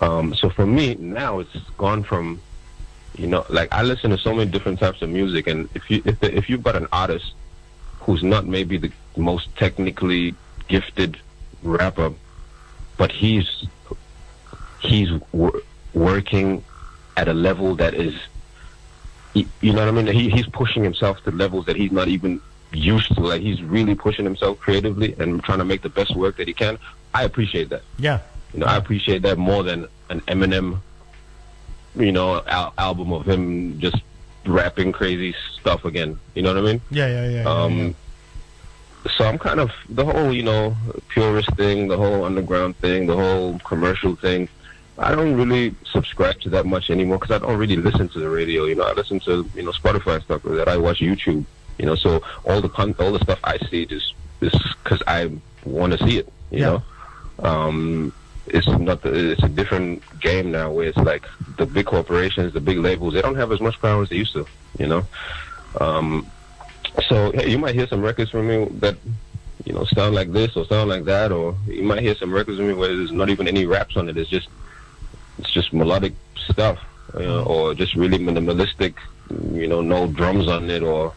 um, 0.00 0.34
so 0.34 0.50
for 0.50 0.66
me 0.66 0.96
now 0.98 1.38
it's 1.38 1.56
gone 1.78 2.02
from 2.02 2.40
you 3.16 3.28
know 3.28 3.46
like 3.48 3.68
i 3.70 3.80
listen 3.80 4.10
to 4.10 4.18
so 4.18 4.34
many 4.34 4.50
different 4.50 4.80
types 4.80 5.00
of 5.00 5.08
music 5.08 5.46
and 5.46 5.68
if 5.76 5.88
you 5.88 6.02
if, 6.04 6.18
the, 6.18 6.36
if 6.36 6.50
you've 6.50 6.64
got 6.64 6.74
an 6.74 6.88
artist 6.90 7.26
who's 8.04 8.22
not 8.22 8.46
maybe 8.46 8.76
the 8.78 8.92
most 9.16 9.54
technically 9.56 10.34
gifted 10.68 11.16
rapper 11.62 12.12
but 12.96 13.10
he's 13.12 13.66
he's 14.80 15.10
wor- 15.32 15.62
working 15.94 16.62
at 17.16 17.28
a 17.28 17.34
level 17.34 17.74
that 17.76 17.94
is 17.94 18.14
you 19.34 19.72
know 19.72 19.80
what 19.84 19.88
i 19.88 19.90
mean? 19.90 20.06
He, 20.06 20.30
he's 20.30 20.46
pushing 20.46 20.84
himself 20.84 21.22
to 21.24 21.30
levels 21.32 21.66
that 21.66 21.76
he's 21.76 21.90
not 21.90 22.08
even 22.08 22.40
used 22.72 23.14
to. 23.14 23.20
Like 23.20 23.40
he's 23.42 23.62
really 23.62 23.94
pushing 23.94 24.24
himself 24.24 24.58
creatively 24.60 25.14
and 25.18 25.42
trying 25.42 25.58
to 25.58 25.64
make 25.64 25.82
the 25.82 25.88
best 25.88 26.14
work 26.14 26.36
that 26.36 26.46
he 26.46 26.54
can. 26.54 26.78
I 27.12 27.24
appreciate 27.24 27.68
that. 27.70 27.82
Yeah. 27.98 28.20
you 28.52 28.60
know, 28.60 28.66
I 28.66 28.76
appreciate 28.76 29.22
that 29.22 29.38
more 29.38 29.62
than 29.62 29.88
an 30.10 30.20
Eminem, 30.22 30.80
you 31.96 32.12
know, 32.12 32.42
al- 32.46 32.74
album 32.78 33.12
of 33.12 33.28
him 33.28 33.78
just 33.80 33.96
rapping 34.46 34.92
crazy 34.92 35.34
stuff 35.60 35.84
again. 35.84 36.18
You 36.34 36.42
know 36.42 36.54
what 36.54 36.64
I 36.64 36.72
mean? 36.72 36.80
Yeah, 36.90 37.06
yeah, 37.08 37.28
yeah. 37.28 37.42
yeah, 37.42 37.48
Um, 37.50 37.78
yeah. 39.04 39.10
so 39.16 39.24
I'm 39.24 39.38
kind 39.38 39.60
of 39.60 39.70
the 39.90 40.04
whole, 40.04 40.32
you 40.32 40.42
know, 40.42 40.76
purist 41.08 41.50
thing, 41.56 41.88
the 41.88 41.96
whole 41.96 42.24
underground 42.24 42.76
thing, 42.76 43.06
the 43.06 43.16
whole 43.16 43.58
commercial 43.60 44.16
thing. 44.16 44.48
I 44.96 45.14
don't 45.14 45.34
really 45.34 45.74
subscribe 45.90 46.40
to 46.42 46.50
that 46.50 46.66
much 46.66 46.88
anymore 46.88 47.18
because 47.18 47.34
I 47.34 47.44
don't 47.44 47.58
really 47.58 47.76
listen 47.76 48.08
to 48.10 48.18
the 48.20 48.28
radio. 48.28 48.64
You 48.64 48.76
know, 48.76 48.84
I 48.84 48.92
listen 48.92 49.18
to 49.20 49.48
you 49.54 49.62
know 49.64 49.72
Spotify 49.72 50.14
and 50.16 50.22
stuff 50.24 50.44
like 50.44 50.56
that. 50.56 50.68
I 50.68 50.76
watch 50.76 51.00
YouTube. 51.00 51.44
You 51.78 51.86
know, 51.86 51.96
so 51.96 52.22
all 52.44 52.60
the 52.60 52.68
con- 52.68 52.94
all 53.00 53.10
the 53.12 53.18
stuff 53.18 53.40
I 53.42 53.58
see 53.70 53.86
just 53.86 54.14
is 54.40 54.52
because 54.84 55.02
I 55.08 55.30
want 55.64 55.98
to 55.98 56.06
see 56.06 56.18
it. 56.18 56.32
You 56.52 56.58
Yeah. 56.60 56.66
know, 56.66 56.82
um, 57.50 58.12
it's 58.46 58.66
not 58.66 59.04
it's 59.04 59.42
a 59.42 59.48
different 59.48 60.02
game 60.20 60.50
now 60.50 60.70
where 60.70 60.88
it's 60.88 60.98
like 60.98 61.26
the 61.56 61.66
big 61.66 61.86
corporations, 61.86 62.52
the 62.52 62.60
big 62.60 62.78
labels, 62.78 63.14
they 63.14 63.22
don't 63.22 63.36
have 63.36 63.52
as 63.52 63.60
much 63.60 63.80
power 63.80 64.02
as 64.02 64.08
they 64.10 64.16
used 64.16 64.32
to. 64.34 64.46
You 64.78 64.86
know, 64.86 65.06
um, 65.80 66.30
so 67.08 67.32
hey, 67.32 67.50
you 67.50 67.58
might 67.58 67.74
hear 67.74 67.86
some 67.86 68.02
records 68.02 68.30
from 68.30 68.48
me 68.48 68.66
that 68.80 68.96
you 69.64 69.72
know 69.72 69.84
sound 69.84 70.14
like 70.14 70.32
this 70.32 70.56
or 70.56 70.66
sound 70.66 70.90
like 70.90 71.04
that, 71.04 71.32
or 71.32 71.56
you 71.66 71.82
might 71.82 72.02
hear 72.02 72.14
some 72.14 72.32
records 72.32 72.58
from 72.58 72.68
me 72.68 72.74
where 72.74 72.94
there's 72.94 73.12
not 73.12 73.30
even 73.30 73.48
any 73.48 73.66
raps 73.66 73.96
on 73.96 74.08
it. 74.08 74.16
It's 74.16 74.30
just 74.30 74.48
it's 75.38 75.50
just 75.50 75.72
melodic 75.72 76.14
stuff, 76.36 76.78
you 77.14 77.24
know, 77.24 77.44
or 77.44 77.74
just 77.74 77.94
really 77.94 78.18
minimalistic. 78.18 78.94
You 79.52 79.66
know, 79.66 79.80
no 79.80 80.06
drums 80.06 80.48
on 80.48 80.68
it, 80.68 80.82
or 80.82 81.14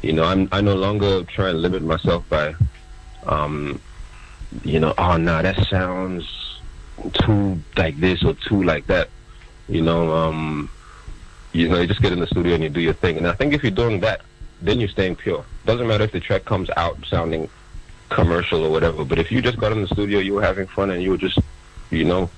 you 0.00 0.12
know, 0.14 0.24
I'm 0.24 0.48
I 0.52 0.62
no 0.62 0.74
longer 0.74 1.22
try 1.24 1.50
and 1.50 1.60
limit 1.60 1.82
myself 1.82 2.26
by, 2.30 2.54
um, 3.26 3.78
you 4.64 4.80
know, 4.80 4.94
oh 4.96 5.18
no, 5.18 5.42
that 5.42 5.66
sounds 5.68 6.41
too 7.10 7.60
like 7.76 7.98
this 7.98 8.22
or 8.24 8.34
too 8.34 8.62
like 8.62 8.86
that. 8.86 9.08
You 9.68 9.82
know, 9.82 10.12
um, 10.12 10.70
you 11.52 11.68
know, 11.68 11.80
you 11.80 11.86
just 11.86 12.02
get 12.02 12.12
in 12.12 12.20
the 12.20 12.26
studio 12.26 12.54
and 12.54 12.62
you 12.62 12.68
do 12.70 12.80
your 12.80 12.94
thing. 12.94 13.16
And 13.16 13.26
I 13.26 13.32
think 13.32 13.52
if 13.52 13.62
you're 13.62 13.70
doing 13.70 14.00
that, 14.00 14.22
then 14.60 14.80
you're 14.80 14.88
staying 14.88 15.16
pure. 15.16 15.44
Doesn't 15.64 15.86
matter 15.86 16.04
if 16.04 16.12
the 16.12 16.20
track 16.20 16.44
comes 16.44 16.70
out 16.76 16.96
sounding 17.06 17.48
commercial 18.10 18.64
or 18.64 18.70
whatever. 18.70 19.04
But 19.04 19.18
if 19.18 19.30
you 19.32 19.40
just 19.42 19.58
got 19.58 19.72
in 19.72 19.80
the 19.80 19.88
studio, 19.88 20.18
you 20.18 20.34
were 20.34 20.42
having 20.42 20.66
fun, 20.66 20.90
and 20.90 21.02
you 21.02 21.10
were 21.10 21.16
just, 21.16 21.38
you 21.90 22.04
know, 22.04 22.30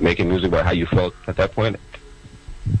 making 0.00 0.28
music 0.28 0.48
about 0.48 0.64
how 0.64 0.72
you 0.72 0.86
felt 0.86 1.14
at 1.26 1.36
that 1.36 1.52
point, 1.52 1.76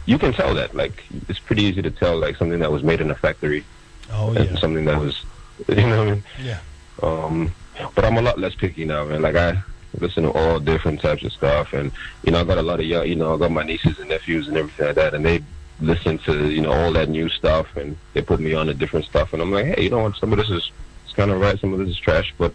you 0.06 0.18
can 0.18 0.32
tell 0.32 0.54
that. 0.54 0.74
Like 0.74 1.04
it's 1.28 1.38
pretty 1.38 1.62
easy 1.62 1.82
to 1.82 1.90
tell, 1.90 2.18
like 2.18 2.36
something 2.36 2.58
that 2.60 2.70
was 2.70 2.82
made 2.82 3.00
in 3.00 3.10
a 3.10 3.14
factory 3.14 3.64
Oh 4.10 4.32
and 4.34 4.50
yeah. 4.50 4.58
something 4.58 4.84
that 4.86 4.98
was, 5.00 5.22
you 5.68 5.74
know 5.76 5.98
what 5.98 6.08
I 6.08 6.10
mean. 6.12 6.24
Yeah. 6.42 6.60
Um, 7.02 7.54
but 7.94 8.04
I'm 8.04 8.16
a 8.16 8.22
lot 8.22 8.38
less 8.38 8.54
picky 8.54 8.84
now, 8.84 9.04
man. 9.04 9.22
Like 9.22 9.36
I 9.36 9.62
listen 10.00 10.24
to 10.24 10.32
all 10.32 10.58
different 10.60 11.00
types 11.00 11.22
of 11.24 11.32
stuff, 11.32 11.72
and 11.72 11.90
you 12.22 12.32
know, 12.32 12.40
I 12.40 12.44
got 12.44 12.58
a 12.58 12.62
lot 12.62 12.80
of 12.80 12.86
young, 12.86 13.06
you 13.06 13.16
know, 13.16 13.34
I 13.34 13.38
got 13.38 13.50
my 13.50 13.62
nieces 13.62 13.98
and 13.98 14.08
nephews 14.08 14.48
and 14.48 14.56
everything 14.56 14.86
like 14.86 14.94
that, 14.96 15.14
and 15.14 15.24
they 15.24 15.42
listen 15.80 16.18
to 16.18 16.50
you 16.50 16.60
know 16.60 16.72
all 16.72 16.92
that 16.92 17.08
new 17.08 17.28
stuff, 17.28 17.76
and 17.76 17.96
they 18.12 18.22
put 18.22 18.40
me 18.40 18.54
on 18.54 18.66
to 18.66 18.74
different 18.74 19.06
stuff, 19.06 19.32
and 19.32 19.42
I'm 19.42 19.52
like, 19.52 19.66
hey, 19.66 19.84
you 19.84 19.90
know 19.90 20.02
what? 20.02 20.16
Some 20.16 20.32
of 20.32 20.38
this 20.38 20.50
is 20.50 20.70
it's 21.04 21.14
kind 21.14 21.30
of 21.30 21.40
right, 21.40 21.58
some 21.58 21.72
of 21.72 21.78
this 21.78 21.88
is 21.88 21.98
trash, 21.98 22.34
but 22.38 22.52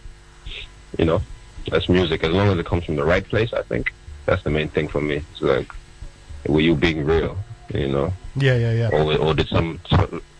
you 0.97 1.05
know, 1.05 1.21
that's 1.69 1.89
music. 1.89 2.23
As 2.23 2.31
long 2.31 2.49
as 2.49 2.57
it 2.57 2.65
comes 2.65 2.85
from 2.85 2.95
the 2.95 3.05
right 3.05 3.23
place, 3.27 3.53
I 3.53 3.61
think 3.63 3.93
that's 4.25 4.43
the 4.43 4.49
main 4.49 4.69
thing 4.69 4.87
for 4.87 5.01
me. 5.01 5.23
It's 5.31 5.41
like, 5.41 5.71
were 6.47 6.59
you 6.61 6.75
being 6.75 7.05
real? 7.05 7.37
You 7.73 7.87
know, 7.87 8.13
Yeah, 8.35 8.55
yeah, 8.55 8.73
yeah. 8.73 8.89
or, 8.91 9.17
or 9.17 9.33
did 9.33 9.47
some 9.47 9.79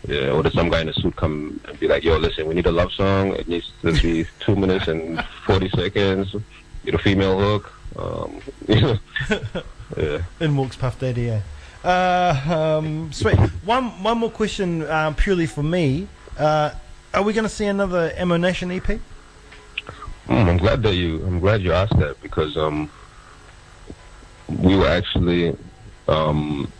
yeah, 0.06 0.30
or 0.30 0.42
did 0.42 0.52
some 0.52 0.68
guy 0.68 0.82
in 0.82 0.88
a 0.88 0.92
suit 0.92 1.16
come 1.16 1.58
and 1.66 1.80
be 1.80 1.88
like, 1.88 2.04
"Yo, 2.04 2.16
listen, 2.18 2.46
we 2.46 2.54
need 2.54 2.66
a 2.66 2.70
love 2.70 2.92
song. 2.92 3.32
It 3.32 3.48
needs 3.48 3.72
to 3.82 3.92
be 4.00 4.26
two 4.40 4.54
minutes 4.54 4.86
and 4.86 5.24
forty 5.46 5.68
seconds. 5.70 6.36
Get 6.84 6.94
a 6.94 6.98
female 6.98 7.38
hook." 7.38 7.72
Um, 7.96 8.40
you 8.68 8.80
know, 8.80 8.98
yeah. 9.96 10.22
In 10.40 10.56
walks 10.56 10.76
Puff 10.76 10.98
Daddy. 10.98 11.22
Yeah. 11.22 11.40
Uh, 11.84 12.78
um, 12.78 13.12
sweet. 13.12 13.38
One, 13.64 14.02
one 14.02 14.18
more 14.18 14.30
question, 14.30 14.88
um, 14.88 15.14
purely 15.14 15.46
for 15.46 15.62
me. 15.62 16.08
Uh, 16.38 16.70
are 17.12 17.22
we 17.22 17.34
going 17.34 17.44
to 17.44 17.54
see 17.54 17.66
another 17.66 18.10
Amanation 18.16 18.74
EP? 18.74 18.98
Mm, 20.26 20.48
I'm 20.48 20.56
glad 20.56 20.82
that 20.82 20.94
you. 20.94 21.22
I'm 21.26 21.40
glad 21.40 21.60
you 21.60 21.72
asked 21.72 21.98
that 21.98 22.20
because 22.22 22.56
um, 22.56 22.88
we 24.48 24.76
were 24.76 24.88
actually 24.88 25.54
um, 26.08 26.70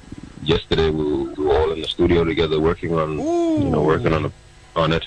yesterday 0.42 0.90
we 0.90 1.04
were, 1.04 1.30
we 1.32 1.44
were 1.44 1.54
all 1.54 1.72
in 1.72 1.80
the 1.80 1.88
studio 1.88 2.24
together 2.24 2.60
working 2.60 2.94
on 2.94 3.18
you 3.18 3.70
know 3.70 3.82
working 3.82 4.12
on 4.12 4.32
on 4.76 4.92
it. 4.92 5.06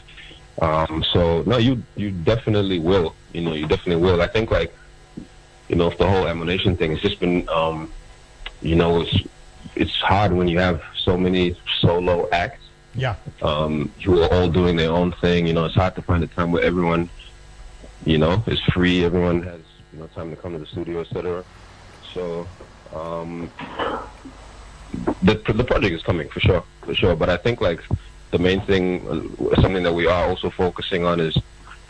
Um, 0.61 1.03
so 1.11 1.43
no, 1.43 1.57
you 1.57 1.83
you 1.95 2.11
definitely 2.11 2.79
will. 2.79 3.15
You 3.33 3.41
know, 3.41 3.53
you 3.53 3.67
definitely 3.67 4.03
will. 4.03 4.21
I 4.21 4.27
think 4.27 4.51
like 4.51 4.73
you 5.69 5.75
know, 5.75 5.87
if 5.91 5.97
the 5.97 6.07
whole 6.07 6.23
Amanation 6.25 6.77
thing 6.77 6.91
has 6.91 7.01
just 7.01 7.19
been 7.19 7.47
um, 7.49 7.91
you 8.61 8.75
know, 8.75 9.01
it's 9.01 9.15
it's 9.75 9.95
hard 10.01 10.31
when 10.33 10.47
you 10.47 10.57
have 10.59 10.81
so 11.03 11.17
many 11.17 11.55
solo 11.81 12.27
acts 12.31 12.63
Yeah. 12.95 13.15
um, 13.41 13.93
who 14.03 14.21
are 14.23 14.33
all 14.33 14.49
doing 14.49 14.75
their 14.75 14.91
own 14.91 15.11
thing. 15.21 15.45
You 15.45 15.53
know, 15.53 15.65
it's 15.65 15.75
hard 15.75 15.95
to 15.95 16.01
find 16.01 16.23
a 16.23 16.27
time 16.27 16.51
where 16.51 16.63
everyone, 16.63 17.09
you 18.05 18.17
know, 18.17 18.43
is 18.47 18.59
free. 18.73 19.03
Everyone 19.05 19.43
has 19.43 19.61
you 19.93 19.99
know 19.99 20.07
time 20.07 20.29
to 20.31 20.35
come 20.35 20.53
to 20.53 20.59
the 20.59 20.65
studio, 20.65 21.01
etc. 21.01 21.45
So 22.13 22.47
um, 22.91 23.51
the 25.21 25.35
the 25.53 25.63
project 25.63 25.93
is 25.93 26.03
coming 26.03 26.29
for 26.29 26.39
sure, 26.39 26.63
for 26.83 26.93
sure. 26.95 27.15
But 27.15 27.29
I 27.29 27.37
think 27.37 27.61
like 27.61 27.81
the 28.31 28.39
main 28.39 28.61
thing, 28.65 29.07
uh, 29.07 29.61
something 29.61 29.83
that 29.83 29.93
we 29.93 30.07
are 30.07 30.25
also 30.27 30.49
focusing 30.49 31.05
on 31.05 31.19
is 31.19 31.37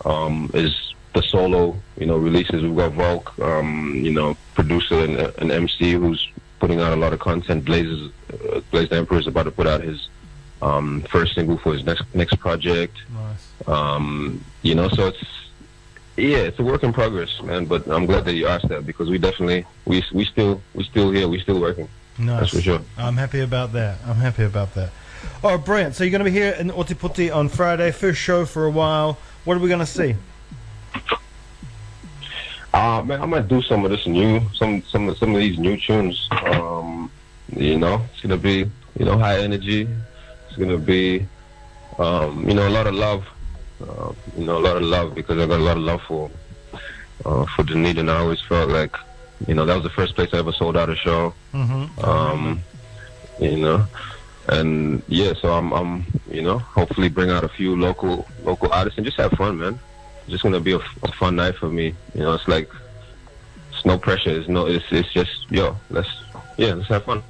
um, 0.06 0.50
is 0.54 0.74
the 1.18 1.28
solo, 1.28 1.76
you 1.98 2.06
know, 2.06 2.18
releases. 2.18 2.62
We've 2.62 2.76
got 2.76 2.92
Volk, 2.94 3.40
um, 3.40 3.94
you 3.96 4.12
know, 4.12 4.38
producer 4.54 5.00
and 5.00 5.18
uh, 5.18 5.32
an 5.40 5.52
MC 5.52 5.94
who's 5.94 6.30
putting 6.60 6.80
out 6.80 6.94
a 6.94 6.96
lot 6.96 7.12
of 7.14 7.20
content. 7.20 7.66
Blaze 7.66 8.12
uh, 8.32 8.62
Blaze 8.72 8.90
the 8.90 8.98
Emperor 8.98 9.20
is 9.20 9.28
about 9.28 9.44
to 9.44 9.52
put 9.52 9.68
out 9.68 9.82
his 9.82 10.10
um, 10.62 11.02
first 11.10 11.34
single 11.34 11.58
for 11.58 11.74
his 11.74 11.84
next 11.84 12.04
next 12.14 12.36
project. 12.36 12.96
Nice. 13.12 13.68
Um, 13.68 14.44
you 14.62 14.76
know, 14.76 14.90
so 14.90 15.08
it's 15.08 15.24
Yeah, 16.18 16.50
it's 16.50 16.60
a 16.60 16.64
work 16.64 16.84
in 16.84 16.94
progress, 16.94 17.42
man. 17.42 17.66
But 17.66 17.88
I'm 17.88 18.06
glad 18.06 18.26
that 18.26 18.34
you 18.34 18.48
asked 18.48 18.68
that 18.70 18.86
because 18.86 19.10
we 19.10 19.18
definitely 19.18 19.66
we 19.86 20.04
we 20.14 20.24
still 20.26 20.62
we 20.76 20.84
still 20.84 21.10
here. 21.12 21.28
We 21.28 21.40
still 21.40 21.60
working. 21.60 21.90
Nice. 22.20 22.40
That's 22.40 22.54
for 22.54 22.62
sure. 22.62 22.82
I'm 22.98 23.18
happy 23.18 23.42
about 23.42 23.74
that. 23.74 24.00
I'm 24.06 24.22
happy 24.28 24.44
about 24.44 24.76
that. 24.76 24.92
Oh, 25.44 25.58
brilliant. 25.58 25.96
So 25.96 26.04
you're 26.04 26.12
going 26.12 26.26
to 26.26 26.32
be 26.32 26.38
here 26.38 26.54
in 26.54 26.70
Ōtepoti 26.70 27.36
on 27.36 27.50
Friday, 27.50 27.92
first 27.92 28.20
show 28.20 28.46
for 28.46 28.66
a 28.66 28.72
while. 28.72 29.18
What 29.46 29.58
are 29.58 29.60
we 29.60 29.68
going 29.68 29.80
to 29.80 29.86
see? 29.86 30.16
Uh, 32.78 33.02
man, 33.02 33.20
I 33.20 33.26
might 33.26 33.48
do 33.48 33.60
some 33.64 33.84
of 33.86 33.90
this 33.90 34.06
new, 34.06 34.40
some 34.54 34.84
some 34.84 35.10
of 35.10 35.18
some 35.18 35.34
of 35.34 35.42
these 35.42 35.58
new 35.58 35.78
tunes. 35.78 36.30
Um, 36.32 37.10
you 37.50 37.76
know, 37.80 38.06
it's 38.12 38.22
gonna 38.22 38.38
be, 38.38 38.70
you 39.00 39.06
know, 39.06 39.18
high 39.18 39.40
energy. 39.40 39.88
It's 40.48 40.58
gonna 40.58 40.78
be, 40.78 41.26
um, 41.98 42.48
you 42.48 42.54
know, 42.54 42.68
a 42.68 42.70
lot 42.70 42.86
of 42.86 42.94
love. 42.94 43.26
Uh, 43.82 44.12
you 44.38 44.46
know, 44.46 44.60
a 44.60 44.64
lot 44.68 44.78
of 44.78 44.84
love 44.84 45.16
because 45.16 45.40
I 45.40 45.48
got 45.48 45.60
a 45.60 45.64
lot 45.64 45.78
of 45.78 45.82
love 45.82 46.04
for 46.04 46.30
uh, 47.26 47.48
for 47.56 47.64
Dunedin. 47.64 48.10
I 48.10 48.18
always 48.20 48.42
felt 48.42 48.70
like, 48.70 48.96
you 49.48 49.56
know, 49.56 49.66
that 49.66 49.74
was 49.74 49.84
the 49.84 49.90
first 49.90 50.14
place 50.14 50.30
I 50.32 50.38
ever 50.38 50.52
sold 50.52 50.78
out 50.78 50.90
a 50.90 50.96
show. 50.96 51.34
Mm-hmm. 51.56 52.06
Um, 52.06 52.62
you 53.40 53.58
know, 53.58 53.88
and 54.50 55.02
yeah, 55.08 55.34
so 55.34 55.52
I'm, 55.52 55.74
I'm, 55.74 56.06
you 56.30 56.44
know, 56.44 56.60
hopefully 56.60 57.10
bring 57.10 57.32
out 57.32 57.44
a 57.44 57.50
few 57.50 57.76
local 57.76 58.28
local 58.44 58.72
artists 58.72 59.00
and 59.00 59.06
just 59.06 59.18
have 59.18 59.32
fun, 59.32 59.58
man. 59.58 59.80
Just 60.28 60.44
gonna 60.44 60.60
be 60.60 60.74
a, 60.74 60.80
a 61.04 61.12
fun 61.14 61.36
night 61.36 61.56
for 61.56 61.70
me. 61.70 61.94
You 62.14 62.22
know, 62.22 62.34
it's 62.34 62.48
like 62.48 62.70
it's 63.72 63.86
no 63.86 63.98
pressure. 63.98 64.32
It's 64.32 64.50
no, 64.50 64.66
it's 64.68 64.86
it's 64.92 65.12
just 65.14 65.32
yo, 65.50 65.76
let's 65.90 66.10
yeah, 66.58 66.74
let's 66.74 66.90
have 66.90 67.06
fun. 67.06 67.24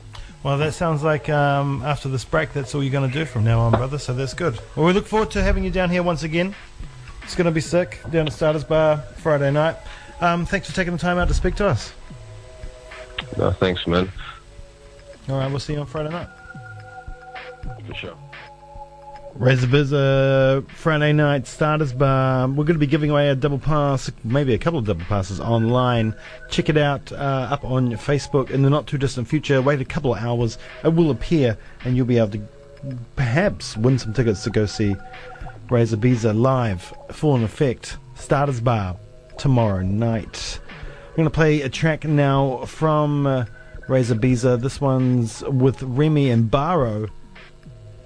Well, 0.44 0.58
that 0.60 0.74
sounds 0.74 1.04
like 1.04 1.27
um, 1.30 1.82
after 1.84 2.08
this 2.10 2.24
break, 2.24 2.54
that's 2.54 2.74
all 2.74 2.82
you're 2.82 2.92
going 2.92 3.10
to 3.10 3.13
do 3.13 3.25
from 3.25 3.44
now 3.44 3.60
on, 3.60 3.72
brother. 3.72 3.98
So 3.98 4.13
that's 4.13 4.34
good. 4.34 4.58
Well, 4.75 4.86
we 4.86 4.94
look 4.94 5.06
forward 5.06 5.32
to 5.32 5.44
having 5.44 5.63
you 5.63 5.72
down 5.72 5.89
here 5.89 6.04
once 6.04 6.24
again. 6.24 6.56
It's 7.24 7.36
going 7.36 7.46
to 7.46 7.51
be 7.51 7.60
sick 7.60 8.00
down 8.12 8.27
at 8.27 8.34
Starters 8.34 8.63
Bar 8.63 8.98
Friday 9.18 9.51
night. 9.51 9.75
Um, 10.22 10.46
thanks 10.46 10.70
for 10.70 10.75
taking 10.75 10.94
the 10.94 11.00
time 11.00 11.18
out 11.18 11.27
to 11.27 11.34
speak 11.34 11.56
to 11.56 11.68
us. 11.68 11.92
No, 13.38 13.51
thanks, 13.51 13.86
man, 13.88 14.10
All 15.27 15.38
right, 15.38 15.50
we'll 15.50 15.60
see 15.60 15.74
you 15.74 15.80
on 15.80 15.86
Friday 15.86 16.10
night. 16.10 16.30
for 17.86 17.94
sure. 17.94 18.18
Raiza 19.39 19.65
Biza 19.65 20.67
Friday 20.72 21.13
night 21.13 21.46
starters 21.46 21.94
bar. 21.94 22.48
We're 22.48 22.63
going 22.63 22.74
to 22.74 22.79
be 22.79 22.88
giving 22.88 23.12
away 23.12 23.29
a 23.29 23.36
double 23.36 23.60
pass, 23.60 24.10
maybe 24.24 24.56
a 24.56 24.58
couple 24.58 24.79
of 24.79 24.86
double 24.86 25.06
passes 25.06 25.39
online. 25.39 26.15
Check 26.50 26.70
it 26.70 26.77
out 26.77 27.12
uh, 27.12 27.48
up 27.51 27.63
on 27.63 27.91
Facebook 27.91 28.50
in 28.50 28.63
the 28.63 28.70
not 28.72 28.88
too 28.88 28.98
distant 28.98 29.27
future. 29.27 29.62
Wait 29.62 29.79
a 29.79 29.86
couple 29.86 30.15
of 30.15 30.20
hours, 30.20 30.58
it 30.84 30.88
will 30.88 31.12
appear, 31.12 31.56
and 31.86 31.96
you'll 31.96 32.08
be 32.08 32.17
able 32.17 32.32
to 32.32 32.41
perhaps 33.15 33.77
win 33.77 34.00
some 34.00 34.12
tickets 34.12 34.44
to 34.44 34.50
go 34.50 34.65
see 34.65 34.96
Raiza 35.67 35.98
Biza 35.98 36.36
live, 36.36 36.91
full 37.12 37.36
in 37.36 37.44
effect, 37.44 37.98
starters 38.15 38.60
bar 38.60 38.98
tomorrow 39.38 39.84
night. 39.84 40.60
We're 41.12 41.17
going 41.17 41.27
to 41.27 41.29
play 41.29 41.62
a 41.62 41.70
track 41.70 42.06
now 42.06 42.65
from 42.65 43.27
uh, 43.27 43.46
This 43.88 44.82
one's 44.82 45.44
with 45.44 45.84
Remy 45.84 46.32
and 46.32 46.50
Barrow 46.50 47.10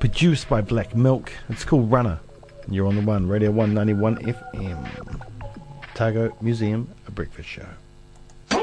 produced 0.01 0.49
by 0.49 0.61
Black 0.61 0.95
Milk. 0.95 1.31
It's 1.49 1.63
called 1.63 1.91
Runner. 1.91 2.19
You're 2.67 2.87
on 2.87 2.95
the 2.95 3.03
one, 3.03 3.27
Radio 3.27 3.51
191 3.51 4.17
FM. 4.17 5.21
Targo 5.93 6.35
Museum, 6.41 6.89
a 7.07 7.11
breakfast 7.11 7.47
show. 7.47 7.67
and 8.49 8.59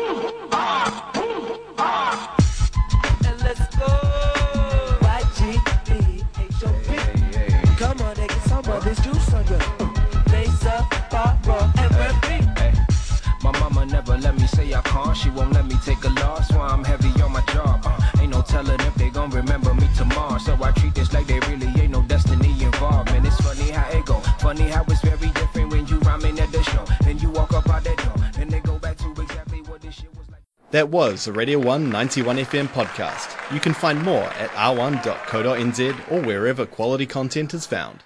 let's 3.45 3.76
go. 3.76 3.87
Y-G-E-H-O-P. 5.00 6.97
Come 7.76 8.00
on, 8.00 8.14
they 8.16 8.26
get 8.26 8.42
some 8.42 8.64
of 8.66 8.83
this 8.83 8.99
juice 8.99 9.33
on 9.33 9.47
you. 9.47 9.59
Lisa, 10.33 10.88
Barbara, 11.09 11.73
and 11.78 11.92
Murphy. 11.92 12.49
My 13.45 13.52
mama 13.61 13.87
never 13.87 14.18
let 14.18 14.35
me 14.35 14.49
say 14.49 14.75
I 14.75 14.80
can't. 14.83 15.16
She 15.16 15.30
won't 15.30 15.52
let 15.52 15.66
me 15.66 15.76
take 15.85 16.02
a 16.02 16.09
loss. 16.09 16.51
Why 16.51 16.66
I'm 16.66 16.83
heavy 16.83 17.11
on 17.22 17.31
my 17.33 17.42
job. 17.53 17.81
Uh, 17.85 18.20
ain't 18.20 18.33
no 18.33 18.42
telling 18.42 18.81
if 18.81 18.94
they 18.96 19.11
gon' 19.11 19.31
remember 19.31 19.72
me 19.74 19.88
tomorrow. 19.96 20.38
So 20.38 20.59
I 20.61 20.72
treat 20.72 20.94
this 20.96 21.12
like 21.12 21.28
Funny 24.49 24.71
how 24.71 24.83
it's 24.89 25.03
very 25.03 25.31
different 25.33 25.71
when 25.73 25.87
you 25.89 25.97
at 25.99 26.51
the 26.53 26.63
show. 26.63 26.83
You 27.13 27.29
walk 27.33 27.53
up 27.53 27.69
out 27.69 27.85
that 27.85 27.99
door. 27.99 28.47
They 28.47 28.61
go 28.61 28.79
back 28.79 28.97
to 28.97 29.11
exactly 29.21 29.61
what 29.61 29.83
this 29.83 29.97
shit 29.97 30.09
was 30.17 30.27
like. 30.31 30.41
That 30.71 30.89
was 30.89 31.27
a 31.27 31.33
Radio 31.33 31.59
1 31.59 31.91
91 31.91 32.39
FM 32.39 32.69
podcast. 32.69 33.53
You 33.53 33.61
can 33.61 33.75
find 33.75 34.03
more 34.03 34.23
at 34.23 34.49
r1.co.nz 34.53 36.11
or 36.11 36.23
wherever 36.23 36.65
quality 36.65 37.05
content 37.05 37.53
is 37.53 37.67
found. 37.67 38.05